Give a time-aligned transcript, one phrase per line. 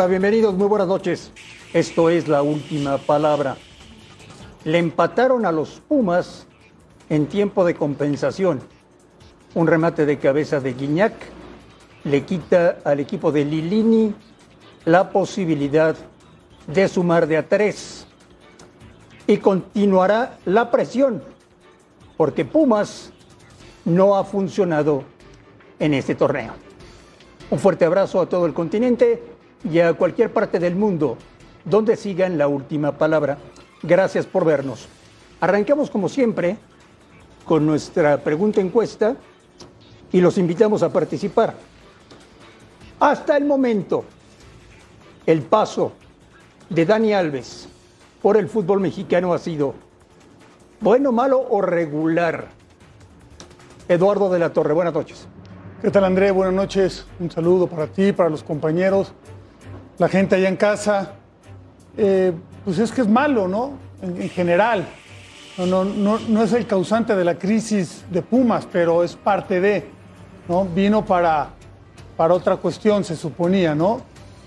[0.00, 1.30] Hola, bienvenidos, muy buenas noches.
[1.74, 3.58] Esto es la última palabra.
[4.64, 6.46] Le empataron a los Pumas
[7.10, 8.62] en tiempo de compensación.
[9.54, 11.12] Un remate de cabeza de Guiñac
[12.04, 14.14] le quita al equipo de Lilini
[14.86, 15.94] la posibilidad
[16.66, 18.06] de sumar de a tres.
[19.26, 21.22] Y continuará la presión,
[22.16, 23.12] porque Pumas
[23.84, 25.04] no ha funcionado
[25.78, 26.54] en este torneo.
[27.50, 29.29] Un fuerte abrazo a todo el continente
[29.64, 31.16] y a cualquier parte del mundo
[31.64, 33.38] donde sigan la última palabra.
[33.82, 34.88] Gracias por vernos.
[35.40, 36.56] Arrancamos como siempre
[37.44, 39.16] con nuestra pregunta encuesta
[40.12, 41.54] y los invitamos a participar.
[42.98, 44.04] Hasta el momento,
[45.26, 45.92] el paso
[46.68, 47.68] de Dani Alves
[48.20, 49.74] por el fútbol mexicano ha sido
[50.80, 52.48] bueno, malo o regular.
[53.88, 55.26] Eduardo de la Torre, buenas noches.
[55.82, 56.30] ¿Qué tal André?
[56.30, 57.06] Buenas noches.
[57.18, 59.12] Un saludo para ti, para los compañeros,
[60.00, 61.12] la gente allá en casa.
[61.96, 62.32] Eh,
[62.64, 63.74] pues es que es malo, ¿no?
[64.02, 64.88] En, en general.
[65.58, 69.60] No, no, no, no, es el causante de la crisis de Pumas, pero es parte
[69.60, 69.86] de,
[70.48, 70.64] ¿no?
[70.64, 71.50] Vino para,
[72.16, 74.00] para otra cuestión, se suponía, ¿no?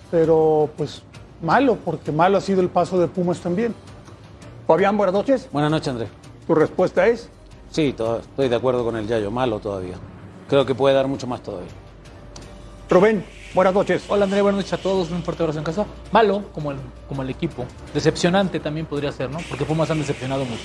[0.10, 1.04] Pero pues
[1.42, 3.76] malo, porque malo ha sido el paso de Pumas también.
[4.66, 5.48] Fabián, buenas noches.
[5.52, 6.08] Buenas noches, André.
[6.48, 7.30] ¿Tu respuesta es?
[7.70, 9.98] Sí, todo, estoy de acuerdo con el Yayo, malo todavía.
[10.50, 11.83] Creo que puede dar mucho más todavía.
[12.94, 14.05] Rubén, buenas noches.
[14.08, 15.88] Hola André, buenas noches a todos, un fuerte abrazo en casa.
[16.11, 16.77] Malo, como el,
[17.09, 17.66] como el equipo.
[17.91, 19.39] Decepcionante también podría ser, ¿no?
[19.49, 20.61] Porque Pumas han decepcionado mucho.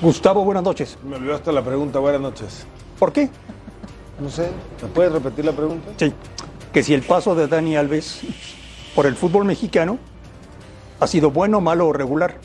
[0.00, 0.96] Gustavo, buenas noches.
[1.04, 2.66] Me olvidaste la pregunta, buenas noches.
[2.98, 3.28] ¿Por qué?
[4.18, 4.48] No sé,
[4.80, 5.92] ¿me puedes repetir la pregunta?
[5.98, 6.14] Sí,
[6.72, 8.22] que si el paso de Dani Alves
[8.94, 9.98] por el fútbol mexicano
[10.98, 12.38] ha sido bueno, malo o regular.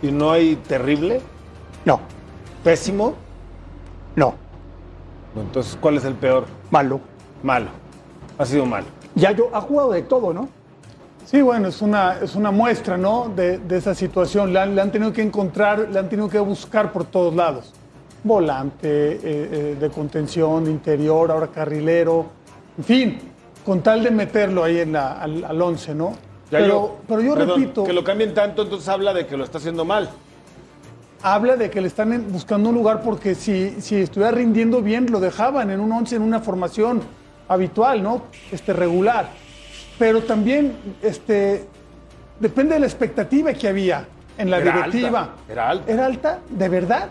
[0.00, 1.20] ¿Y no hay terrible?
[1.84, 2.00] No.
[2.64, 3.14] ¿Pésimo?
[4.16, 4.36] No.
[5.36, 6.46] Entonces, ¿cuál es el peor?
[6.70, 7.11] Malo.
[7.42, 7.68] Malo.
[8.38, 8.86] Ha sido malo.
[9.14, 10.48] Yayo ha jugado de todo, ¿no?
[11.24, 13.30] Sí, bueno, es una, es una muestra, ¿no?
[13.34, 14.52] De, de esa situación.
[14.52, 17.72] Le han, le han, tenido que encontrar, le han tenido que buscar por todos lados.
[18.24, 22.26] Volante, eh, eh, de contención, de interior, ahora carrilero.
[22.78, 23.18] En fin,
[23.64, 26.10] con tal de meterlo ahí en la, al, al once, ¿no?
[26.50, 27.84] Ya pero, yo, pero yo perdón, repito.
[27.84, 30.10] Que lo cambien tanto, entonces habla de que lo está haciendo mal.
[31.22, 35.20] Habla de que le están buscando un lugar porque si, si estuviera rindiendo bien, lo
[35.20, 37.00] dejaban en un once, en una formación
[37.54, 38.22] habitual, ¿no?
[38.50, 39.28] Este, regular.
[39.98, 41.64] Pero también este,
[42.40, 44.06] depende de la expectativa que había
[44.38, 45.20] en la Era directiva.
[45.20, 45.92] alta, era alta.
[45.92, 46.38] ¿Era alta?
[46.48, 47.08] ¿De verdad?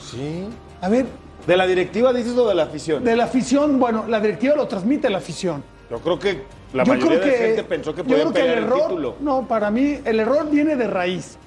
[0.00, 0.46] Sí.
[0.80, 1.06] A ver,
[1.46, 3.04] ¿De la directiva dices o de la afición?
[3.04, 5.62] de la afición, bueno, la directiva lo transmite a la afición.
[5.90, 8.32] Yo creo que la Yo mayoría creo de que- gente pensó que yo podía creo
[8.32, 9.16] que pelear el el, error, título.
[9.20, 11.38] No, para mí el error viene de raíz.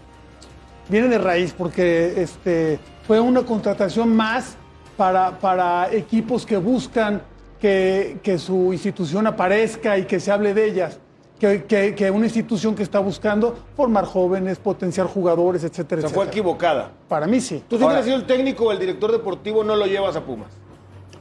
[0.88, 4.56] Viene de raíz porque este, fue una contratación más
[4.98, 7.22] para, para equipos que buscan
[7.60, 11.00] que, que su institución aparezca y que se hable de ellas.
[11.40, 16.24] Que, que- que una institución que está buscando formar jóvenes, potenciar jugadores, etcétera, Se fue
[16.26, 16.32] etcétera.
[16.32, 16.92] equivocada.
[17.08, 17.64] Para mí sí.
[17.68, 20.22] Tú si Ahora, hubieras sido el técnico o el director deportivo, no lo llevas a
[20.26, 20.50] Pumas.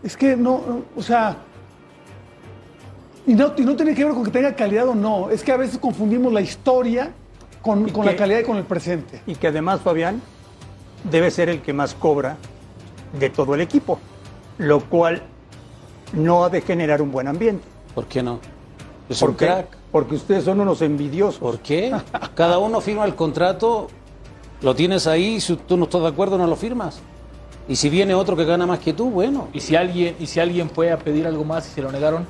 [0.03, 1.37] Es que no, o sea.
[3.27, 5.31] Y no, y no tiene que ver con que tenga calidad o no.
[5.31, 7.13] Es que a veces confundimos la historia
[7.63, 9.21] con, la calidad y con el presente.
[9.27, 10.21] Y que además Fabián
[11.11, 12.37] debe ser el que más cobra
[13.19, 13.99] de todo el equipo,
[14.57, 15.23] lo cual
[16.13, 17.65] no ha de generar un buen ambiente.
[17.95, 18.41] ¿Por qué no?
[19.09, 19.47] Es ¿Por un qué?
[19.47, 19.77] crack.
[19.91, 21.39] Porque ustedes son unos envidiosos.
[21.39, 21.95] ¿Por qué?
[22.35, 23.89] Cada uno firma el contrato,
[24.61, 27.01] lo tienes ahí, y si tú no estás de acuerdo no lo firmas.
[27.69, 29.49] Y si viene otro que gana más que tú, bueno.
[29.53, 32.27] Y si alguien, y si alguien fue a pedir algo más y se lo negaron,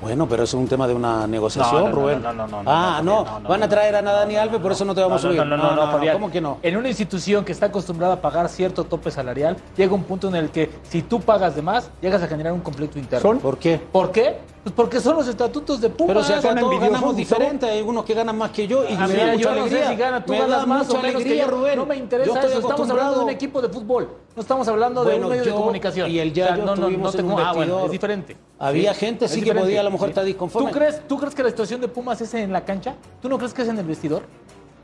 [0.00, 2.22] Bueno, pero eso es un tema de una negociación, No, no, no, Rubén.
[2.22, 5.00] no, no, no, ah, no, van a traer a Dani Alves, por eso no te
[5.00, 5.38] vamos a subir.
[5.38, 6.12] No, no, no, no.
[6.12, 6.58] ¿Cómo que no?
[6.62, 10.36] En una institución que está acostumbrada a pagar cierto tope salarial, llega un punto en
[10.36, 13.38] el que si tú pagas de más, llegas a generar un conflicto interno.
[13.38, 13.80] ¿Por qué?
[13.92, 14.38] ¿Por qué?
[14.64, 16.14] Pues porque son los estatutos de Pumas.
[16.16, 19.06] Pero si acá todos ganamos diferente, hay unos que ganan más que yo y Ah,
[19.06, 19.82] me mira, da mucha yo no alegría.
[19.84, 21.56] sé si gana, tú me ganas da más mucha o menos alegría, que yo.
[21.58, 21.76] Rubén.
[21.76, 22.58] No me interesa Yo eso.
[22.60, 24.08] Estamos hablando de un equipo de fútbol.
[24.34, 26.10] No estamos hablando de un medio yo de comunicación.
[26.10, 27.38] y el O sea, no, no, no tengo.
[27.38, 28.38] Ah, bueno, es diferente.
[28.58, 30.70] Había gente, sí, que podía a lo mejor estar disconforme.
[30.72, 32.94] ¿Tú crees, ¿Tú crees que la situación de Pumas es en la cancha?
[33.20, 34.22] ¿Tú no crees que es en el vestidor?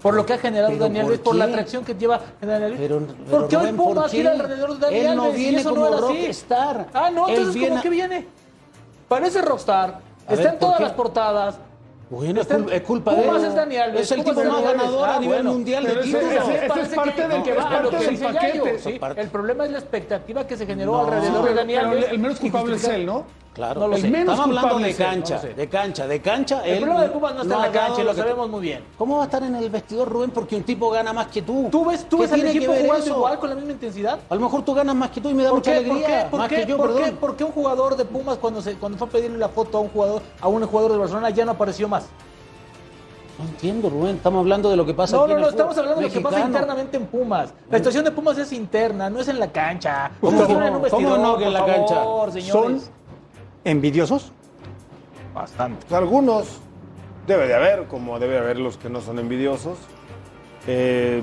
[0.03, 2.65] Por lo que ha generado ¿Pero Daniel por Alves, por la atracción que lleva Daniel
[2.65, 2.81] Alves.
[2.81, 3.01] Pero,
[3.31, 5.89] ¿Por qué hoy Rubén, ¿por Pumas gira alrededor de Daniel Él no viene eso como
[5.89, 6.89] no rockstar.
[6.93, 8.27] Ah, no, entonces ¿cómo que viene?
[9.11, 9.99] Parece rockstar.
[10.29, 10.83] A Está ver, en ¿por todas qué?
[10.85, 11.59] las portadas.
[12.11, 13.27] Bueno, es, Está culpa de él.
[13.27, 15.53] Pumas es Dani Alves, Es el tipo más ganador Ah, a nivel bueno.
[15.53, 16.23] mundial de títulos.
[16.33, 18.59] ese- es parte que- del- que va a parte lo que del dice paquete.
[18.59, 19.01] Yayo, ¿sí?
[19.17, 22.07] El problema es la expectativa que se generó No, alrededor de Pero- Dani pero Alves.
[22.13, 23.25] el menos culpable es él, ¿no?
[23.53, 23.81] Claro.
[23.81, 24.11] No lo El sé.
[24.11, 26.65] menos Estamos hablando de cancha, no de cancha, de cancha.
[26.65, 28.85] El problema de Pumas no está en ha la cancha y lo sabemos muy bien.
[28.97, 30.31] ¿Cómo va a estar en el vestidor, Rubén?
[30.31, 31.69] Porque un tipo gana más que tú.
[31.71, 33.17] ¿Tú ves, tú ¿Qué ves al equipo jugando eso?
[33.17, 34.21] igual con la misma intensidad?
[34.29, 36.01] A lo mejor tú ganas más que tú y me da ¿Por mucha qué, alegría.
[36.01, 36.31] ¿Por qué?
[36.31, 36.57] ¿Por qué?
[36.57, 37.13] que yo, ¿Por qué?
[37.13, 39.81] ¿Por qué un jugador de Pumas cuando se cuando fue a pedirle la foto a
[39.81, 42.07] un jugador a un jugador de Barcelona ya no apareció más?
[43.37, 44.17] No entiendo, Rubén.
[44.17, 46.13] Estamos hablando de lo que pasa No, aquí no, en no, estamos hablando de lo
[46.13, 47.53] que pasa internamente en Pumas.
[47.71, 50.11] La situación de Pumas es interna, no es en la cancha.
[50.21, 50.55] ¿Cómo No no?
[50.55, 52.05] en un ¿Cómo vestidor, no en la cancha?
[52.53, 53.00] ¿Son.
[53.65, 54.33] Envidiosos?
[55.35, 55.87] Bastante.
[55.89, 56.59] Pues algunos
[57.27, 59.79] debe de haber, como debe de haber los que no son envidiosos.
[60.67, 61.23] Eh,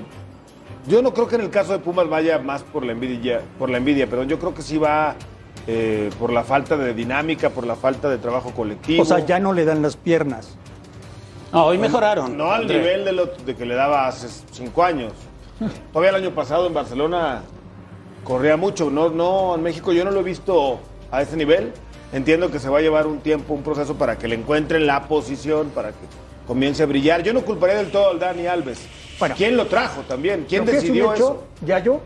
[0.88, 3.70] yo no creo que en el caso de Pumas vaya más por la envidia, por
[3.70, 5.16] la envidia, pero yo creo que sí va
[5.68, 9.02] eh, por la falta de dinámica, por la falta de trabajo colectivo.
[9.02, 10.58] O sea, ya no le dan las piernas.
[11.52, 12.38] No, hoy mejoraron.
[12.38, 12.80] No al André.
[12.80, 15.14] nivel de, lo, de que le daba hace cinco años.
[15.92, 17.42] Todavía el año pasado en Barcelona
[18.24, 18.90] corría mucho.
[18.90, 20.80] No, no, en México yo no lo he visto
[21.12, 21.74] a ese nivel.
[22.14, 25.08] Entiendo que se va a llevar un tiempo, un proceso para que le encuentren la
[25.08, 26.06] posición, para que
[26.48, 27.22] comience a brillar.
[27.24, 28.80] Yo no culparía del todo al Dani Alves.
[29.20, 29.36] Bueno.
[29.38, 30.46] ¿Quién lo trajo también?
[30.48, 31.44] ¿Quién Lo que es un decidió hecho, eso?
[31.66, 32.02] ya yo,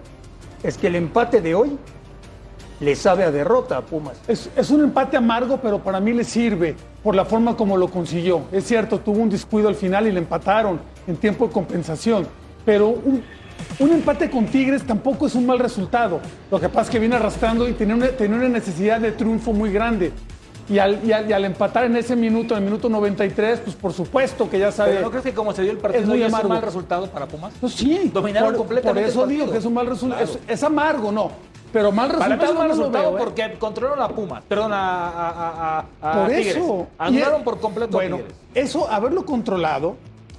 [0.63, 1.77] es que el empate de hoy
[2.79, 4.19] le sabe a derrota a Pumas.
[4.27, 7.89] Es, es un empate amargo, pero para mí le sirve por la forma como lo
[7.89, 8.41] consiguió.
[8.51, 12.27] Es cierto, tuvo un descuido al final y le empataron en tiempo de compensación,
[12.65, 13.23] pero un,
[13.79, 16.19] un empate con Tigres tampoco es un mal resultado.
[16.49, 19.53] Lo que pasa es que viene arrastrando y tenía una, tenía una necesidad de triunfo
[19.53, 20.11] muy grande.
[20.69, 23.75] Y al, y al- y al empatar en ese minuto, en el minuto 93, pues
[23.75, 24.91] por supuesto que ya sabe.
[24.91, 26.61] Pero ¿no crees que como se dio el partido Es muy ya es un mal
[26.61, 27.51] resultado para Pumas?
[27.61, 30.23] No, sí, Dominaron por, completamente Por eso el digo que es un mal resultado.
[30.23, 31.31] Es, es amargo, no.
[31.73, 33.19] Pero mal Para mí es resultado un mal no resultado ¿eh?
[33.19, 36.55] porque controlaron a Pumas, perdón, a, a, a, a- a Por Tigres.
[36.57, 36.87] eso.
[36.97, 38.35] Anularon por completo Bueno, a Tigres.
[38.53, 39.95] eso, haberlo controlado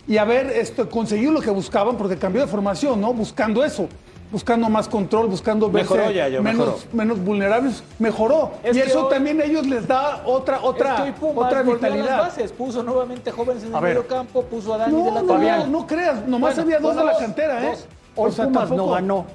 [0.06, 3.12] y haber esto, conseguido lo que buscaban, porque cambió de formación, ¿no?
[3.12, 3.88] Buscando eso.
[4.30, 6.78] Buscando más control, buscando verse Mejoró ya, yo, menos, mejoró.
[6.94, 8.52] menos vulnerables, mejoró.
[8.62, 11.46] Es y eso hoy- también a ellos les da otra, otra, es que hoy Pumas
[11.48, 12.18] otra a las vitalidad.
[12.18, 13.94] bases, puso nuevamente jóvenes en A el ver.
[13.96, 16.78] medio campo, puso a Dani de No, la no, no, no creas, nomás Bueno, había
[16.78, 17.76] dos dos de la dos, cantera, ¿eh?
[18.16, 19.26] Hoy O sea, Pumas no ganó.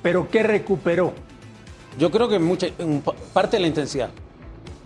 [0.00, 1.12] Pero ¿qué recuperó?
[1.98, 2.68] Yo creo que mucha,
[3.34, 4.08] parte de la intensidad.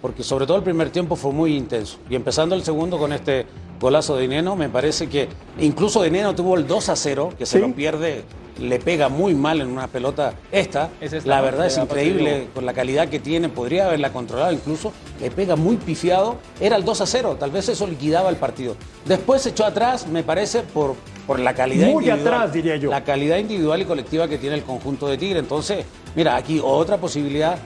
[0.00, 1.98] Porque sobre todo el primer tiempo fue muy intenso.
[2.10, 3.46] Y empezando el segundo con este
[3.82, 7.58] golazo de Dineno, me parece que incluso Dineno tuvo el 2 a 0, que se
[7.58, 7.66] Sí.
[7.66, 8.24] lo pierde,
[8.60, 10.90] le pega muy mal en una pelota esta.
[11.00, 12.54] Es esta, la verdad es increíble partido.
[12.54, 16.36] con la calidad que tiene, podría haberla controlado incluso, le pega muy pifiado.
[16.60, 18.76] Era el 2 a 0, tal vez eso liquidaba el partido.
[19.04, 20.94] Después se echó atrás, me parece, por,
[21.26, 22.20] por la calidad Muy individual.
[22.34, 22.90] atrás, diría yo.
[22.90, 25.40] La calidad individual y colectiva que tiene el conjunto de Tigre.
[25.40, 27.58] Entonces, mira, aquí otra posibilidad.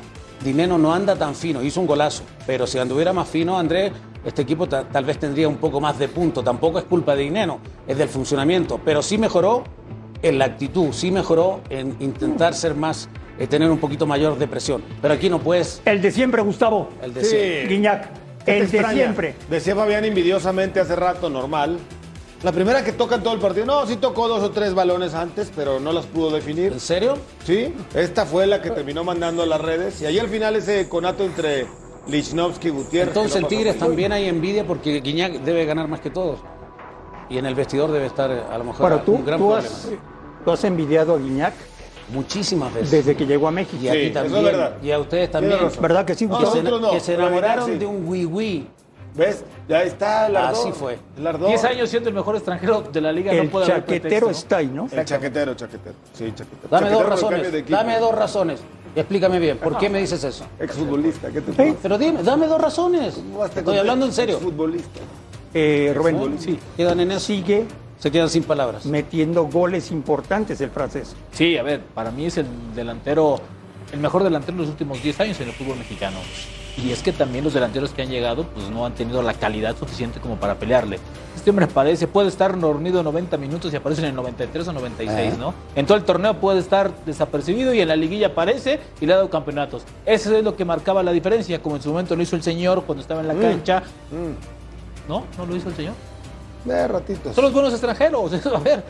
[0.43, 3.91] Dineno no anda tan fino, hizo un golazo, pero si anduviera más fino, Andrés,
[4.27, 6.43] este equipo ta- tal vez tendría un poco más de punto.
[6.43, 9.65] Tampoco es culpa de Dineno, es del funcionamiento, pero sí mejoró
[10.23, 13.09] en la actitud, sí mejoró en intentar ser más,
[13.39, 14.83] eh, tener un poquito mayor de presión.
[15.01, 16.89] Pero aquí no puedes, El de siempre, Gustavo.
[17.03, 17.31] el de Sí.
[17.31, 17.67] siempre.
[17.69, 18.09] Guiñac.
[18.45, 19.35] ¿Qué te El de siempre.
[19.51, 21.79] Decía Fabián envidiosamente hace rato, normal.
[22.45, 25.15] La primera que toca en todo el partido, no, sí tocó dos o tres balones
[25.15, 26.73] antes, pero no las pudo definir.
[26.73, 27.17] ¿En serio?
[27.45, 30.01] Sí, esta fue la que terminó mandando a las redes.
[30.03, 31.67] Y ahí al final ese conato entre
[32.07, 33.09] Lichnowsky Gutiérrez.
[33.09, 36.39] Entonces no Tigres también hay envidia porque Guiñac debe ganar más que todos.
[37.29, 39.49] Y en el vestidor debe estar eh, a lo mejor Bueno, tú, un gran tú
[39.49, 39.69] problema.
[39.69, 39.89] has,
[40.45, 41.55] tú has envidiado a Guiñac
[42.13, 42.91] Muchísimas veces.
[42.93, 43.83] desde que llegó a México.
[43.83, 44.45] Y a Sí, ti eso es también.
[44.45, 44.77] verdad.
[44.81, 45.59] Y a ustedes también.
[45.81, 47.79] ¿Verdad que sí, No, Que se, nosotros no, que se pero enamoraron Guiñac sí.
[47.81, 48.69] de un wiwi.
[49.17, 49.45] ¿Ves?
[49.69, 50.69] Ya está el ardor.
[50.69, 50.99] Así fue.
[51.19, 51.49] El ardor.
[51.49, 54.27] 10 años siendo el mejor extranjero de la liga El no puede haber chaquetero pretexto,
[54.27, 54.31] ¿no?
[54.31, 54.89] está ahí, ¿no?
[54.93, 55.95] El chaquetero, chaquetero.
[56.13, 56.69] Sí, chaquetero.
[56.71, 57.53] Dame dos Chaquetero razones.
[57.53, 57.63] de.
[57.63, 58.61] Dame dos razones.
[58.97, 59.59] Explícame bien.
[59.59, 60.47] ¿Por qué me dices eso?
[60.59, 61.75] Exfutbolista, ¿qué te pasa?
[61.83, 63.15] Pero dime, dame dos razones.
[63.15, 64.37] ¿Cómo vas a Estoy hablando en serio.
[64.37, 65.01] Exfutbolista.
[65.55, 67.21] Eh, Rubén, Sí, quedan en eso.
[67.21, 67.67] sigue
[67.99, 68.85] Se quedan sin palabras.
[68.87, 71.15] metiendo goles importantes el francés.
[71.33, 73.39] Sí, a ver, para mí es el delantero,
[73.93, 76.19] el mejor delantero en los últimos 10 años en el fútbol mexicano.
[76.77, 79.77] Y es que también los delanteros que han llegado, pues no han tenido la calidad
[79.77, 80.99] suficiente como para pelearle.
[81.35, 85.39] Este hombre parece, puede estar dormido 90 minutos y aparece en el 93 o 96,
[85.39, 85.55] ¿no?
[85.75, 89.17] En todo el torneo puede estar desapercibido y en la liguilla aparece y le ha
[89.17, 89.85] dado campeonatos.
[90.05, 92.83] Eso es lo que marcaba la diferencia, como en su momento lo hizo el señor
[92.85, 93.83] cuando estaba en la cancha.
[95.09, 95.25] ¿No?
[95.39, 95.95] ¿No lo hizo el señor?
[96.65, 97.35] De ratitos.
[97.35, 98.33] Son los buenos extranjeros.
[98.55, 98.83] A ver,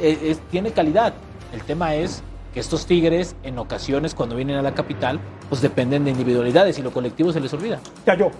[0.00, 1.14] es- tiene calidad.
[1.52, 6.04] El tema es que estos Tigres, en ocasiones, cuando vienen a la capital, pues dependen
[6.04, 7.80] de individualidades y lo colectivo se les olvida.
[8.06, 8.30] Ya yo.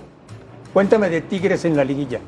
[0.72, 2.20] Cuéntame de Tigres en la liguilla.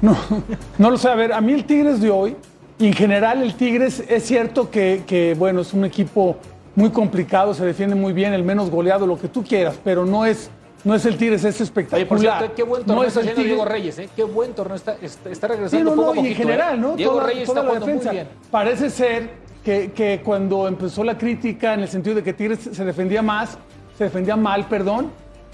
[0.00, 0.16] No,
[0.78, 1.08] no lo sé.
[1.08, 2.36] A ver, a mí el Tigres de hoy,
[2.78, 6.36] y en general el Tigres es cierto que, que, bueno, es un equipo
[6.74, 10.24] muy complicado, se defiende muy bien, el menos goleado, lo que tú quieras, pero no
[10.24, 10.50] es,
[10.84, 12.00] no es el Tigres, es espectacular.
[12.02, 14.08] Oye, por cierto, qué buen torneo No está haciendo Diego Reyes, ¿eh?
[14.16, 16.74] Qué buen torneo está, está, Sí, regresando no, poco no, a y en poquito, general,
[16.74, 16.78] ¿eh?
[16.80, 16.96] ¿no?
[16.96, 18.28] Diego Toda- Reyes toda está la jugando muy bien.
[18.50, 19.30] Parece ser
[19.64, 23.58] que, que cuando empezó la crítica en el sentido de que Tigres se defendía más,
[23.96, 25.10] se defendía mal, perdón,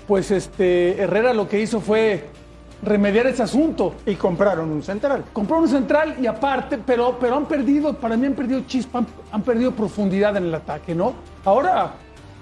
[0.07, 2.25] pues este Herrera lo que hizo fue
[2.83, 3.95] remediar ese asunto.
[4.07, 5.25] Y compraron un central.
[5.33, 9.07] Compraron un central y aparte, pero, pero han perdido, para mí han perdido chispa, han,
[9.33, 11.15] han perdido profundidad en el ataque, ¿no?
[11.45, 11.93] Ahora,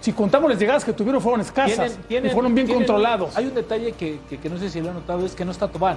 [0.00, 3.36] si contamos las llegadas que tuvieron, fueron escasas y fueron bien tienen- controlados.
[3.36, 5.50] Hay un detalle que, que- que no sé si lo han notado, es que no
[5.50, 5.96] está Tobán.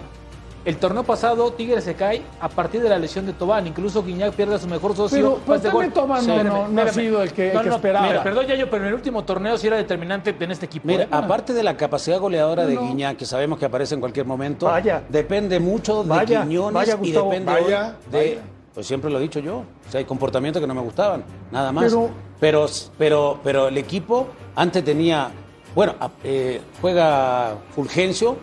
[0.65, 3.65] El torneo pasado, Tigres se cae a partir de la lesión de Tobán.
[3.65, 5.39] Incluso Guiñac pierde a su mejor socio.
[5.47, 5.91] Pero- gol.
[5.93, 8.07] Tobán no- no- no ha sido el que- el que esperaba.
[8.07, 10.87] Mira, perdón, Yayo, pero en el último torneo sí era determinante en este equipo.
[10.87, 11.07] Mira, ¿eh?
[11.11, 15.01] aparte de la capacidad goleadora de Guiñac, que sabemos que aparece en cualquier momento, Vaya.
[15.07, 18.39] depende mucho de Vaya, Quiñones vaya, y depende Vaya, de.
[18.73, 19.57] Pues siempre lo he dicho yo.
[19.59, 21.85] O sea, hay comportamientos que no me gustaban, nada más.
[21.85, 22.65] Pero- Pero,
[22.97, 25.29] pero, pero, el equipo antes tenía.
[25.75, 28.37] Bueno, eh, juega Fulgencio,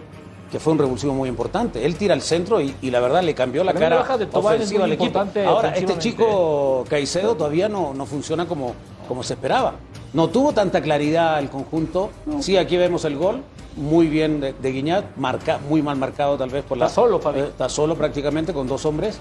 [0.51, 1.85] que fue un revulsivo muy importante.
[1.85, 4.93] Él tira al centro y, y la verdad le cambió la cara de ofensiva al
[4.93, 5.23] equipo.
[5.47, 8.75] Ahora, este chico Caicedo todavía no, no funciona como,
[9.09, 9.75] como se esperaba.
[10.13, 12.11] No tuvo tanta claridad el conjunto.
[12.41, 13.43] Sí, aquí vemos el gol.
[13.77, 16.87] Muy bien de, de Guiñat, marca, muy mal marcado tal vez por la.
[16.87, 17.41] Está solo, Fabi.
[17.41, 19.19] Eh, Está solo prácticamente con dos hombres.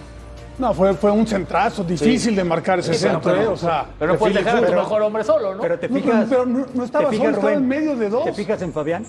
[0.58, 3.52] No, fue, fue un centrazo, difícil de marcar ese Sí, centro, pero-.
[3.52, 5.62] O sea, Pero no puedes dejar a tu mejor hombre solo, ¿no?
[5.62, 6.26] Pero te No, fijas.
[6.30, 8.24] pero no- no estaba solo, estaba en medio de dos.
[8.24, 9.06] ¿Te fijas en Fabián?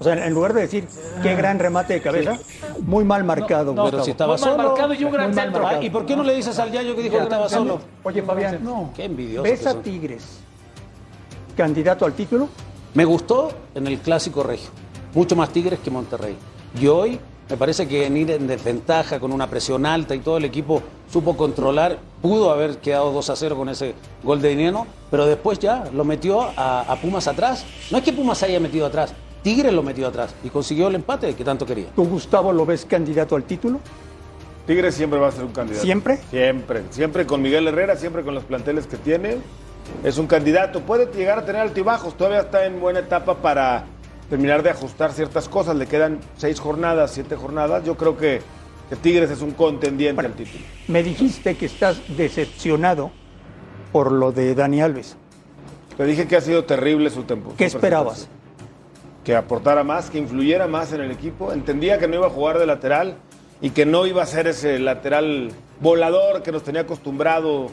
[0.00, 0.86] O sea, en lugar de decir
[1.22, 2.38] qué gran remate de cabeza,
[2.80, 3.74] muy mal marcado.
[3.74, 4.68] no, pero si estaba Muy mal solo.
[4.68, 5.62] marcado y un gran mal centro.
[5.62, 5.82] marcado.
[5.82, 7.80] Ah, ¿Y por qué no le dices al Yayo que dijo que estaba solo?
[8.04, 8.90] Oye, Fabián, No.
[8.94, 9.42] Qué envidioso.
[9.42, 9.74] ¿ves a.
[9.82, 10.24] Tigres
[11.56, 12.48] candidato al título?
[12.94, 14.70] Me gustó en el clásico regio.
[15.14, 16.36] Mucho más Tigres que Monterrey.
[16.80, 17.18] Y hoy
[17.50, 20.82] me parece que en ir en desventaja con una presión alta y todo el equipo
[21.10, 25.58] supo controlar, pudo haber quedado 2 a 0 con ese gol de Dinero, pero después
[25.58, 27.64] ya lo metió a, a Pumas atrás.
[27.90, 29.14] No es que Pumas se haya metido atrás,
[29.48, 31.86] Tigres lo metió atrás y consiguió el empate que tanto quería.
[31.96, 33.80] ¿Tú, Gustavo, lo ves candidato al título?
[34.66, 35.82] Tigres siempre va a ser un candidato.
[35.82, 36.18] ¿Siempre?
[36.28, 36.82] Siempre.
[36.90, 39.38] Siempre con Miguel Herrera, siempre con los planteles que tiene.
[40.04, 40.80] Es un candidato.
[40.82, 42.14] Puede llegar a tener altibajos.
[42.14, 43.86] Todavía está en buena etapa para
[44.28, 45.76] terminar de ajustar ciertas cosas.
[45.76, 47.82] Le quedan seis jornadas, siete jornadas.
[47.86, 48.42] Yo creo que,
[48.90, 50.62] que Tigres es un contendiente al título.
[50.88, 53.12] Me dijiste que estás decepcionado
[53.92, 55.16] por lo de Dani Alves.
[55.96, 57.54] Te dije que ha sido terrible su tiempo.
[57.56, 58.28] ¿Qué su esperabas?
[59.28, 61.52] Que aportara más, que influyera más en el equipo.
[61.52, 63.16] Entendía que no iba a jugar de lateral
[63.60, 67.66] y que no iba a ser ese lateral volador que nos tenía acostumbrado,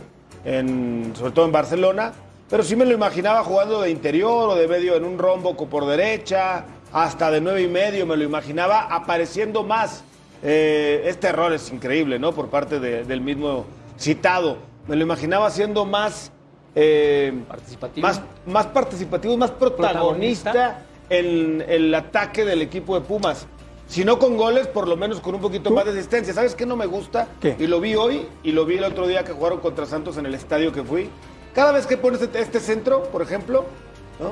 [0.43, 2.11] en, sobre todo en Barcelona.
[2.49, 5.85] Pero sí me lo imaginaba jugando de interior o de medio en un rombo por
[5.85, 10.03] derecha, hasta de nueve y medio me lo imaginaba apareciendo más.
[10.43, 12.33] Eh, este error es increíble, ¿no?
[12.33, 13.65] Por parte de- del mismo
[13.97, 14.57] citado.
[14.89, 16.33] Me lo imaginaba siendo más
[16.75, 18.05] eh, Participativo.
[18.05, 20.81] Más, más participativo, más protagonista, Protagonista.
[21.09, 23.47] En el ataque del equipo de Pumas.
[23.87, 26.33] Si no con goles, por lo menos con un poquito más de asistencia.
[26.33, 27.27] ¿Sabes qué no me gusta?
[27.39, 27.55] ¿Qué?
[27.59, 30.25] Y lo vi hoy y lo vi el otro día que jugaron contra Santos en
[30.25, 31.09] el estadio que fui.
[31.53, 33.65] Cada vez que pones este, este centro, por ejemplo,
[34.19, 34.31] ¿no?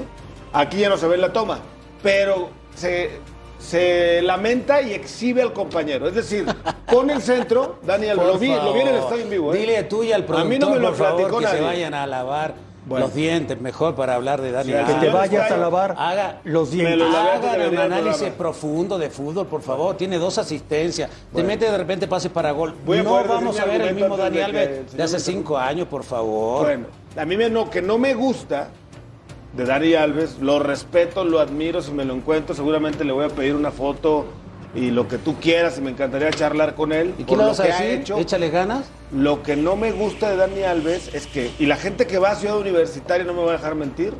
[0.51, 1.59] aquí ya no se ve la toma,
[2.01, 3.19] pero se,
[3.59, 6.07] se lamenta y exhibe al compañero.
[6.07, 6.45] Es decir,
[6.91, 9.53] pone el centro, Daniel, Por lo vi, lo vi en el estadio en vivo.
[9.53, 9.57] ¿eh?
[9.59, 11.57] Dile tú y al productor, A mí no me lo por favor, que nadie.
[11.59, 13.05] se vayan a lavar Bueno.
[13.05, 14.95] los dientes, mejor para hablar de Dani Sí, Alves.
[14.95, 16.97] Que te vayas a lavar Haga los dientes.
[16.97, 19.95] lo Hagan un análisis profundo de fútbol, por favor.
[19.95, 21.09] Tiene dos asistencias.
[21.33, 22.73] Te mete de repente pases para gol.
[22.85, 26.65] Voy no vamos a ver el mismo Dani Alves de, hace cinco años, por favor.
[26.65, 26.85] Bueno,
[27.15, 28.69] a mí me, no, que no me gusta
[29.53, 33.29] de Dani Alves, lo respeto, lo admiro, si me lo encuentro seguramente le voy a
[33.29, 34.25] pedir una foto
[34.75, 37.13] y lo que tú quieras y me encantaría charlar con él.
[37.17, 37.99] ¿Y qué le lo vas a que ha decir?
[38.01, 38.17] hecho.
[38.17, 38.85] Échale ganas.
[39.11, 42.31] Lo que no me gusta de Dani Alves es que, y la gente que va
[42.31, 44.13] a Ciudad Universitaria no me va a dejar mentir,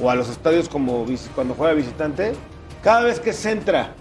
[0.00, 2.32] o a los estadios como cuando juega visitante,
[2.82, 3.94] cada vez que centra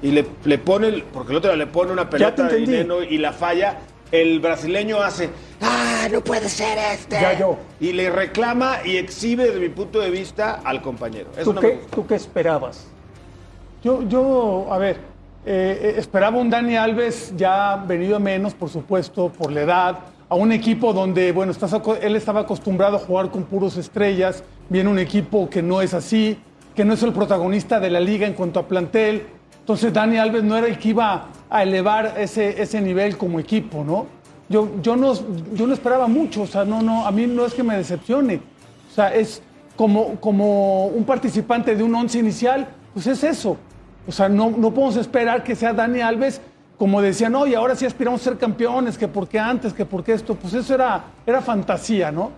[0.00, 3.18] y le, le pone, el- porque el otro le pone una pelota de dinero y
[3.18, 3.80] la falla,
[4.12, 5.28] el brasileño hace,
[5.60, 7.16] ¡ah, no puede ser este!
[7.20, 7.58] Ya yo.
[7.80, 11.30] Y le reclama y exhibe desde mi punto de vista al compañero.
[11.36, 11.96] Eso ¿Tú no me qué, gusta.
[11.96, 12.86] ¿Tú qué esperabas?
[13.82, 14.98] Yo, yo, a ver,
[15.46, 19.98] eh, eh, esperaba un Dani Alves ya venido a menos, por supuesto, por la edad,
[20.28, 21.52] a un equipo donde, bueno,
[22.02, 26.38] él estaba acostumbrado a jugar con puros estrellas, viene un equipo que no es así,
[26.74, 29.26] que no es el protagonista de la liga en cuanto a plantel.
[29.58, 33.82] Entonces Dani Alves no era el que iba a elevar ese, ese nivel como equipo,
[33.82, 34.06] ¿no?
[34.48, 35.14] Yo, yo no,
[35.54, 38.40] yo no esperaba mucho, o sea, no, no, a mí no es que me decepcione.
[38.90, 39.42] O sea, es
[39.76, 43.56] como, como un participante de un once inicial, pues es eso.
[44.06, 46.40] O sea, no, no podemos esperar que sea Dani Alves,
[46.78, 50.12] como decían, no, y ahora sí aspiramos a ser campeones, que porque antes, que porque
[50.14, 52.30] esto, pues eso era, era fantasía, ¿no?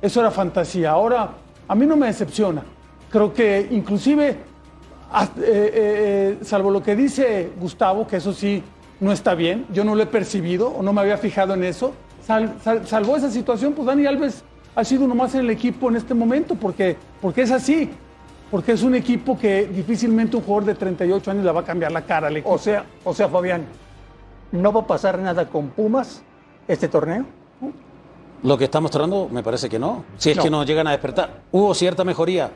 [0.00, 0.90] Eso era fantasía.
[0.92, 1.30] Ahora,
[1.66, 2.62] a mí no me decepciona.
[3.10, 4.36] Creo que inclusive, eh,
[5.38, 8.62] eh, eh, salvo lo que dice Gustavo, que eso sí
[9.00, 11.92] no está bien, yo no lo he percibido o no me había fijado en eso,
[12.24, 14.44] sal- sal- salvo esa situación, pues Dani Alves
[14.76, 17.90] ha sido uno más en el equipo en este momento, porque, porque es así.
[18.54, 21.90] Porque es un equipo que difícilmente un jugador de 38 años le va a cambiar
[21.90, 22.54] la cara al equipo.
[22.54, 23.66] O sea, o sea, Fabián,
[24.52, 26.22] ¿no va a pasar nada con Pumas
[26.68, 27.24] este torneo?
[28.44, 30.04] Lo que está mostrando me parece que no.
[30.18, 30.44] Si es No.
[30.44, 31.40] que no llegan a despertar.
[31.50, 32.52] Hubo cierta mejoría,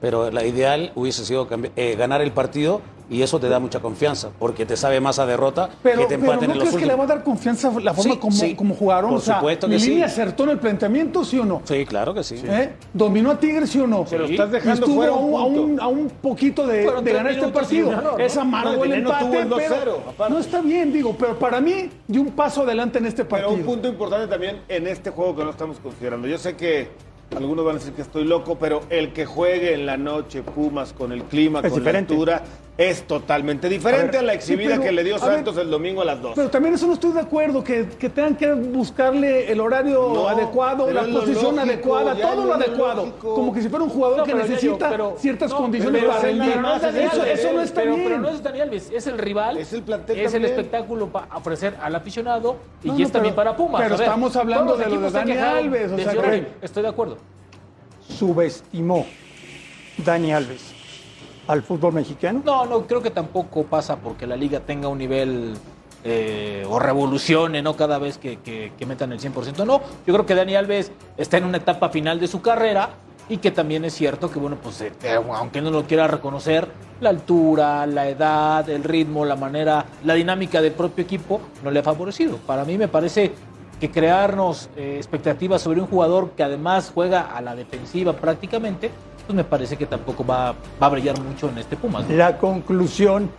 [0.00, 1.46] pero la ideal hubiese sido
[1.76, 5.26] eh, ganar el partido y eso te da mucha confianza, porque te sabe más a
[5.26, 7.24] derrota Pero, que te pero empaten ¿no en los crees que le va a dar
[7.24, 8.54] confianza la forma Sí, como, sí.
[8.54, 9.10] como jugaron?
[9.10, 10.02] Por o sea, supuesto que ¿Lilini sí.
[10.02, 11.60] acertó en el planteamiento, sí o no?
[11.64, 12.40] Sí, claro que sí.
[12.44, 12.70] ¿Eh?
[12.94, 14.04] ¿Dominó a Tigres, sí o no?
[14.08, 17.48] Pero estás dejando estuvo fuera a un a, un, a un poquito de, ganar este
[17.48, 18.00] partido.
[18.00, 18.16] ¿no?
[18.18, 20.32] Es amargo No, el empate, el 2-0, pero aparte.
[20.32, 23.54] no está bien, digo, pero para mí dio un paso adelante en este Pero partido.
[23.58, 26.28] un punto importante también en este juego que no estamos considerando.
[26.28, 26.88] Yo sé que
[27.36, 30.92] algunos van a decir que estoy loco, pero el que juegue en la noche Pumas
[30.92, 32.12] con el clima, Es con diferente.
[32.14, 32.42] la altura,
[32.78, 36.00] es totalmente diferente a, la sí, exhibida pero, que le dio ver, Santos el domingo
[36.00, 36.32] a las 2.
[36.34, 40.26] Pero también eso no estoy de acuerdo, que, que tengan que buscarle el horario No,
[40.28, 43.04] adecuado, la posición lógico, adecuada, todo lo adecuado.
[43.06, 43.34] lógico.
[43.34, 46.22] Como que si fuera un jugador No, que necesita pero- ciertas no, condiciones pero para
[46.24, 46.56] rendir.
[46.56, 48.08] no es Dani Eso, eso no está pero, bien.
[48.08, 49.58] pero no es Dani Alves, es el rival.
[49.58, 53.34] Es el plantel Es el espectáculo para ofrecer al aficionado y No, es no, también
[53.34, 53.82] pero- para Pumas.
[53.82, 55.92] pero estamos hablando de lo de Dani Alves,
[56.62, 57.18] Estoy de acuerdo.
[58.08, 59.06] Subestimó
[59.98, 60.69] Dani Alves
[61.50, 62.42] al fútbol mexicano.
[62.44, 65.54] No, no, creo que tampoco pasa porque la liga tenga un nivel
[66.04, 67.74] eh, o revolucione, ¿no?
[67.74, 69.66] Cada vez que, metan el 100%.
[69.66, 72.90] No, yo creo que Dani Alves está en una etapa final de su carrera
[73.28, 76.68] y que también es cierto que, bueno, pues eh, eh, aunque no lo quiera reconocer,
[77.00, 81.80] la altura, la edad, el ritmo, la manera, la dinámica del propio equipo no le
[81.80, 82.36] ha favorecido.
[82.46, 83.32] Para mí me parece
[83.80, 88.90] que crearnos expectativas sobre un jugador que además juega a la defensiva prácticamente,
[89.30, 92.08] pues me parece que tampoco va, va a brillar mucho en este Pumas.
[92.08, 92.16] ¿no?
[92.16, 93.30] La conclusión,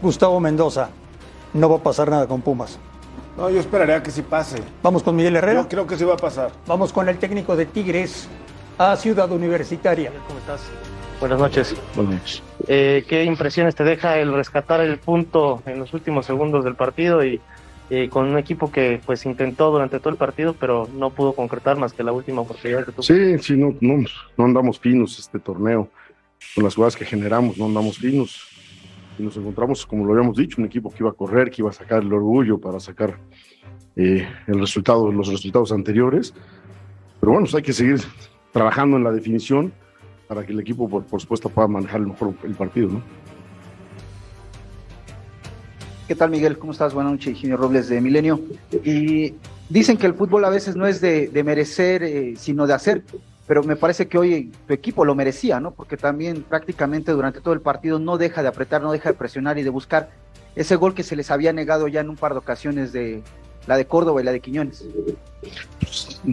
[0.00, 0.90] Gustavo Mendoza,
[1.54, 2.78] no va a pasar nada con Pumas.
[3.36, 4.62] No, yo esperaría que sí pase.
[4.80, 5.62] Vamos con Miguel Herrera.
[5.62, 6.52] Yo creo que sí va a pasar.
[6.68, 8.28] Vamos con el técnico de Tigres
[8.78, 10.12] a Ciudad Universitaria.
[10.28, 10.60] ¿Cómo estás?
[11.18, 11.74] Buenas noches.
[12.68, 17.24] Eh, ¿Qué impresiones te deja el rescatar el punto en los últimos segundos del partido
[17.24, 17.40] y
[17.90, 21.76] eh, con un equipo que pues intentó durante todo el partido pero no pudo concretar
[21.76, 23.02] más que la última oportunidad que tuvo?
[23.02, 24.04] Sí, sí, no, no,
[24.36, 25.88] no andamos finos este torneo.
[26.54, 28.48] Con las jugadas que generamos, no andamos finos.
[29.18, 31.70] Y nos encontramos, como lo habíamos dicho, un equipo que iba a correr, que iba
[31.70, 33.18] a sacar el orgullo para sacar
[33.96, 36.32] eh, el resultado, los resultados anteriores.
[37.20, 38.00] Pero bueno, pues hay que seguir
[38.52, 39.72] trabajando en la definición
[40.26, 43.02] para que el equipo, por, por supuesto, pueda manejar mejor el partido, ¿no?
[46.10, 46.58] ¿Qué tal, Miguel?
[46.58, 46.92] ¿Cómo estás?
[46.92, 48.40] Buenas noches, Eugenio Robles de Milenio.
[48.84, 49.34] Y
[49.68, 53.04] dicen que el fútbol a veces no es de, de merecer, eh, sino de hacer,
[53.46, 55.70] pero me parece que hoy tu equipo lo merecía, ¿no?
[55.70, 59.56] Porque también prácticamente durante todo el partido no deja de apretar, no deja de presionar
[59.60, 60.10] y de buscar
[60.56, 63.22] ese gol que se les había negado ya en un par de ocasiones de
[63.68, 64.84] la de Córdoba y la de Quiñones.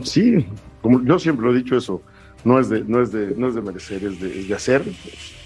[0.02, 0.48] Sí,
[0.82, 2.02] como yo siempre lo he dicho eso,
[2.44, 4.82] no es de, no es de, no es de merecer, es de, es de hacer.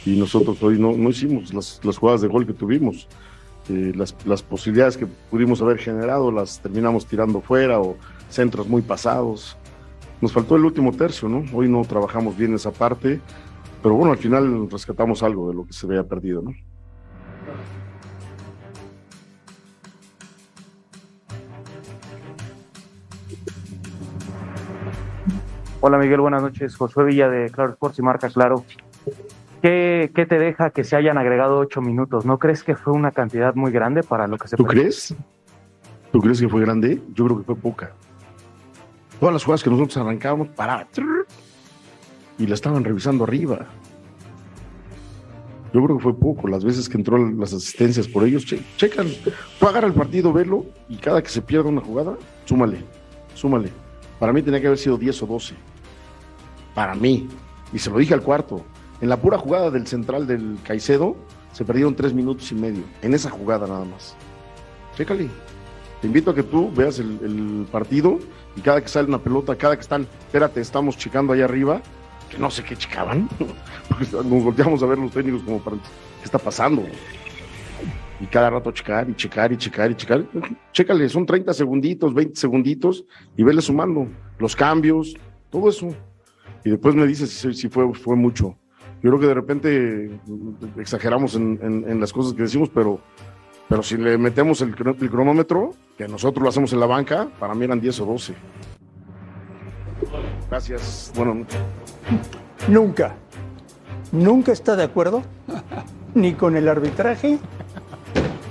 [0.05, 3.09] Y nosotros hoy no, no hicimos las, las jugadas de gol que tuvimos.
[3.69, 7.95] Eh, las, las posibilidades que pudimos haber generado las terminamos tirando fuera o
[8.29, 9.57] centros muy pasados.
[10.19, 11.43] Nos faltó el último tercio, ¿no?
[11.53, 13.19] Hoy no trabajamos bien esa parte,
[13.81, 16.51] pero bueno, al final rescatamos algo de lo que se había perdido, ¿no?
[25.83, 26.75] Hola Miguel, buenas noches.
[26.75, 28.63] Josué Villa de Claro Sports y Marca Claro.
[29.61, 32.25] ¿Qué, ¿Qué te deja que se hayan agregado ocho minutos?
[32.25, 34.81] ¿No crees que fue una cantidad muy grande para lo que se ¿Tú perdió?
[34.83, 35.15] crees?
[36.11, 37.01] ¿Tú crees que fue grande?
[37.13, 37.91] Yo creo que fue poca.
[39.19, 40.87] Todas las jugadas que nosotros arrancábamos, para
[42.39, 43.67] y la estaban revisando arriba.
[45.73, 46.47] Yo creo que fue poco.
[46.47, 49.07] Las veces que entró las asistencias por ellos, che, checan.
[49.59, 52.79] Tú agarra el partido, velo, y cada que se pierda una jugada, súmale,
[53.35, 53.69] súmale.
[54.19, 55.53] Para mí tenía que haber sido 10 o 12.
[56.73, 57.29] Para mí.
[57.71, 58.65] Y se lo dije al cuarto.
[59.01, 61.15] En la pura jugada del central del Caicedo,
[61.53, 62.83] se perdieron tres minutos y medio.
[63.01, 64.15] En esa jugada nada más.
[64.95, 65.27] Chécale.
[66.01, 68.19] Te invito a que tú veas el, partido
[68.55, 71.81] y cada que sale una pelota, cada que están, espérate, estamos checando allá arriba,
[72.29, 73.29] que no sé qué checaban,
[74.11, 76.83] nos volteamos a ver los técnicos como para, ¿qué está pasando?
[78.19, 80.25] Y cada rato checar y checar y checar y checar.
[80.73, 83.05] Chécale, son 30 segunditos, 20 segunditos
[83.37, 84.07] y vele sumando
[84.39, 85.15] los cambios,
[85.51, 85.89] todo eso.
[86.65, 88.57] Y después me dices si, si fue, fue mucho.
[89.03, 90.19] Yo creo que de repente
[90.77, 92.99] exageramos en, en- en las cosas que decimos, pero,
[93.67, 97.27] pero si le metemos el, cro- el cronómetro, que nosotros lo hacemos en la banca,
[97.39, 98.33] para mí eran 10 o 12.
[100.49, 101.11] Gracias.
[101.15, 101.45] Bueno,
[102.67, 103.15] Nunca,
[104.11, 105.23] nunca está de acuerdo
[106.13, 107.39] ni con el arbitraje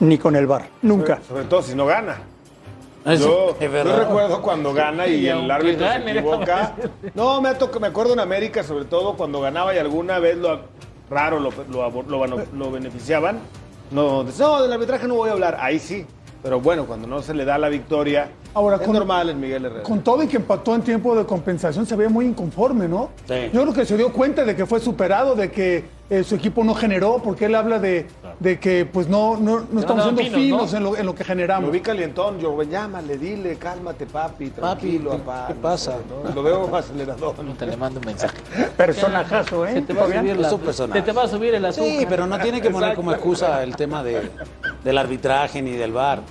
[0.01, 0.69] ni con el VAR.
[0.83, 1.21] Nunca.
[1.29, 2.17] Sobre todo si no gana.
[3.05, 3.99] Eso Yo, es yo verdad.
[4.01, 6.75] recuerdo cuando gana y Y el árbitro gane, se equivoca.
[7.15, 10.37] No, me, ha tocado- me acuerdo en América, sobre todo cuando ganaba y alguna vez
[10.37, 10.61] lo,
[11.09, 13.41] raro lo, lo, lo- lo beneficiaban,
[13.91, 15.57] no, no, del arbitraje no voy a hablar.
[15.61, 16.07] Ahí sí.
[16.43, 19.65] Pero bueno, cuando no se le da la victoria, Ahora, es con- normal en Miguel
[19.65, 19.83] Herrera.
[19.83, 23.11] Con todo y que empató en tiempo de compensación, se veía muy inconforme, ¿no?
[23.29, 23.35] Sí.
[23.53, 26.65] Yo creo que se dio cuenta de que fue superado, de que eh, su equipo
[26.65, 28.07] no generó, porque él habla de,
[28.41, 30.79] de que pues no, no, no estamos siendo finos, finos ¿no?
[30.79, 31.71] en, lo, en lo que Lo generamos.
[31.71, 35.45] vi calientón, yo, llámale, dile, cálmate, papi, tranquilo, ¿qué- papá.
[35.47, 35.99] qué pasa?
[36.25, 36.35] ¿no?
[36.35, 37.37] Lo veo acelerador.
[37.57, 38.37] Te le mando un mensaje.
[38.77, 39.75] Personajazo, ¿eh?
[39.75, 41.89] Se te va a subir, la- se te va a subir el azúcar.
[41.91, 44.29] Sí, pero no tiene que poner como excusa el tema de,
[44.83, 46.23] del arbitraje ni del VAR.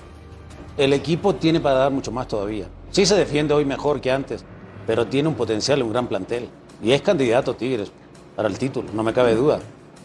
[0.80, 2.66] El equipo tiene para dar mucho más todavía.
[2.90, 4.46] Sí se defiende hoy mejor que antes,
[4.88, 6.48] pero tiene un potencial, un gran plantel.
[6.82, 7.92] Y es candidato Tigres
[8.34, 9.60] para el título, no me cabe duda.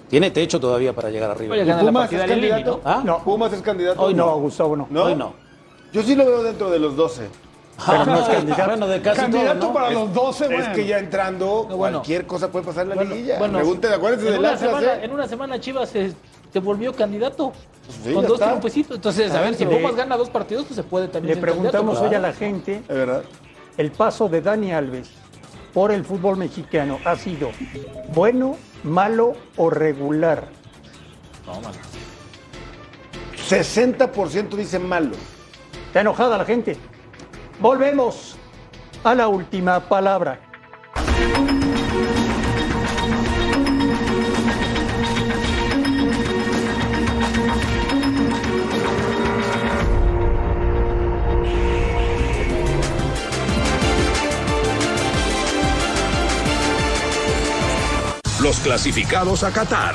[0.08, 1.52] Tiene techo todavía para llegar arriba.
[1.54, 2.80] Oye, ¿Y gana la Pumas es candidato?
[2.84, 2.90] ¿no?
[2.90, 3.02] ¿Ah?
[3.04, 3.18] No.
[3.22, 4.02] ¿Pumas es candidato?
[4.02, 4.88] Hoy No, Gustavo no.
[4.90, 5.04] ¿No?
[5.04, 5.32] Hoy no.
[5.92, 7.28] Yo sí lo veo dentro de los 12.
[7.87, 8.64] Pero no es candidato.
[8.66, 9.74] Bueno, de casi Candidato todo, ¿no?
[9.74, 10.74] para los 12, Es bueno.
[10.74, 11.98] que ya entrando, No, bueno.
[11.98, 13.38] cualquier cosa puede pasar en la Bueno, liguilla.
[13.38, 15.00] bueno, Pregúntale, acuérdense una, Atlas, semana, ¿eh?
[15.04, 16.12] en una semana Chivas se,
[16.55, 17.53] se volvió candidato
[18.05, 18.47] sí, con dos está.
[18.47, 18.95] triunfecitos.
[18.97, 21.59] Entonces, a ver, si Le- Pumas gana dos partidos, pues se puede también Le candidato,
[21.59, 23.25] preguntamos pues, hoy a la gente, Es verdad.
[23.77, 25.11] el paso de Dani Alves
[25.73, 27.51] por el fútbol mexicano ha sido
[28.14, 30.47] bueno, malo o regular.
[31.45, 31.75] No, mano.
[33.49, 35.17] 60% dice malo.
[35.88, 36.77] Está enojada la gente.
[37.59, 38.37] Volvemos
[39.03, 40.38] a la última palabra.
[58.44, 59.94] Los clasificados a Qatar.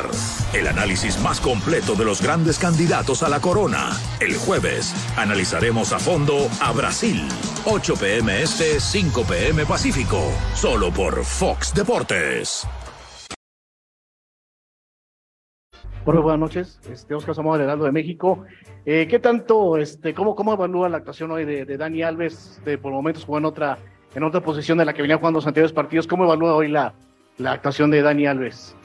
[0.56, 3.92] El análisis más completo de los grandes candidatos a la corona.
[4.20, 7.22] El jueves analizaremos a fondo a Brasil.
[7.68, 10.18] 8 pm este, 5 pm Pacífico.
[10.56, 12.68] Solo por Fox Deportes.
[16.06, 16.80] Hola, buenas noches.
[16.92, 18.46] Este, Oscar del Heraldo de México.
[18.84, 22.56] Eh, ¿Qué tanto, este, cómo, cómo evalúa la actuación hoy de, de Dani Alves?
[22.58, 23.78] Este, por momentos jugó en otra,
[24.16, 26.08] en otra posición de la que venía jugando los anteriores partidos.
[26.08, 26.96] ¿Cómo evalúa hoy la,
[27.40, 28.76] la actuación de Dani Alves?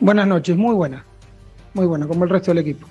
[0.00, 1.04] Buenas noches, muy buena.
[1.74, 2.86] Muy buena, como el resto del equipo.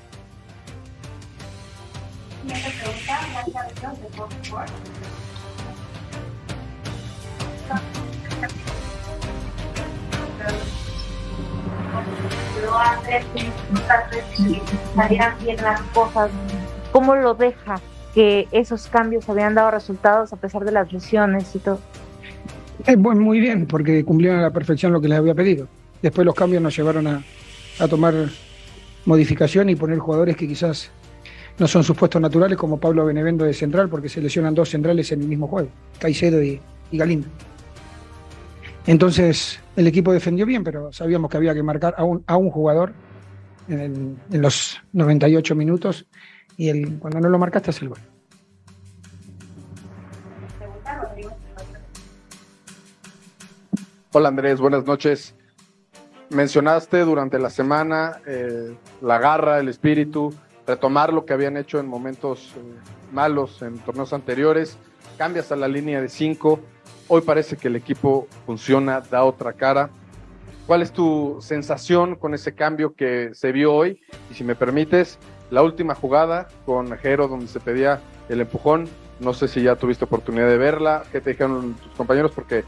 [14.96, 16.30] salieran bien las cosas.
[16.92, 17.80] ¿Cómo lo deja
[18.14, 21.80] que esos cambios habían dado resultados a pesar de las lesiones y todo?
[22.86, 25.68] Eh, bueno, muy bien, porque cumplieron a la perfección lo que les había pedido.
[26.02, 27.24] Después los cambios nos llevaron a,
[27.80, 28.14] a tomar
[29.06, 30.92] modificación y poner jugadores que quizás
[31.58, 35.12] no son sus puestos naturales, como Pablo Benevendo de central, porque se lesionan dos centrales
[35.12, 36.60] en el mismo juego, Caicedo y,
[36.92, 37.28] y Galindo.
[38.86, 42.50] Entonces, el equipo defendió bien, pero sabíamos que había que marcar a un, a un
[42.50, 42.94] jugador
[43.70, 46.06] en, en los 98 minutos
[46.58, 48.00] y el, cuando no lo marcaste hace el gol.
[54.16, 55.34] Hola Andrés, buenas noches.
[56.30, 60.32] Mencionaste durante la semana eh, la garra, el espíritu,
[60.68, 62.60] retomar lo que habían hecho en momentos eh,
[63.12, 64.78] malos en torneos anteriores.
[65.18, 66.60] Cambias a la línea de cinco.
[67.08, 69.90] Hoy parece que el equipo funciona, da otra cara.
[70.68, 74.00] ¿Cuál es tu sensación con ese cambio que se vio hoy?
[74.30, 75.18] Y si me permites,
[75.50, 78.00] la última jugada con Jero donde se pedía
[78.30, 78.88] el empujón.
[79.20, 81.02] No sé si ya tuviste oportunidad de verla.
[81.12, 82.32] ¿Qué te dijeron tus compañeros?
[82.32, 82.64] Porque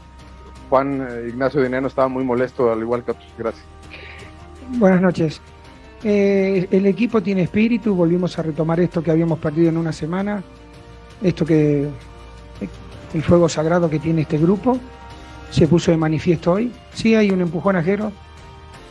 [0.68, 3.32] Juan eh, Ignacio Dineno estaba muy molesto, al igual que otros.
[3.38, 3.64] Gracias.
[4.78, 5.40] Buenas noches.
[6.02, 10.42] Eh, el equipo tiene espíritu, volvimos a retomar esto que habíamos perdido en una semana,
[11.22, 11.88] esto que
[13.14, 14.78] el fuego sagrado que tiene este grupo
[15.50, 16.72] se puso de manifiesto hoy.
[16.92, 18.12] Sí hay un empujón ajero,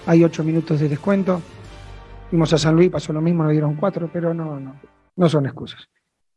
[0.06, 1.42] hay ocho minutos de descuento.
[2.30, 4.76] Fuimos a San Luis, pasó lo mismo, nos dieron cuatro, pero no, no,
[5.16, 5.88] no son excusas.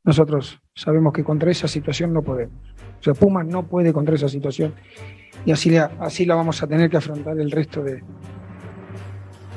[0.04, 2.56] Nosotros sabemos que contra esa situación no podemos.
[3.00, 4.74] O sea, Pumas no puede contra esa situación
[5.44, 8.02] y así la, así la vamos a tener que afrontar el resto de,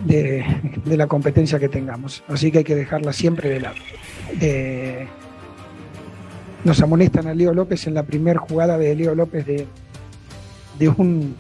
[0.06, 2.24] de, la competencia que tengamos.
[2.28, 3.76] Así que hay que dejarla siempre de lado.
[4.40, 5.08] Eh,
[6.64, 9.66] nos amonestan a Leo López en la primera jugada de Leo López de,
[10.78, 11.36] de, un,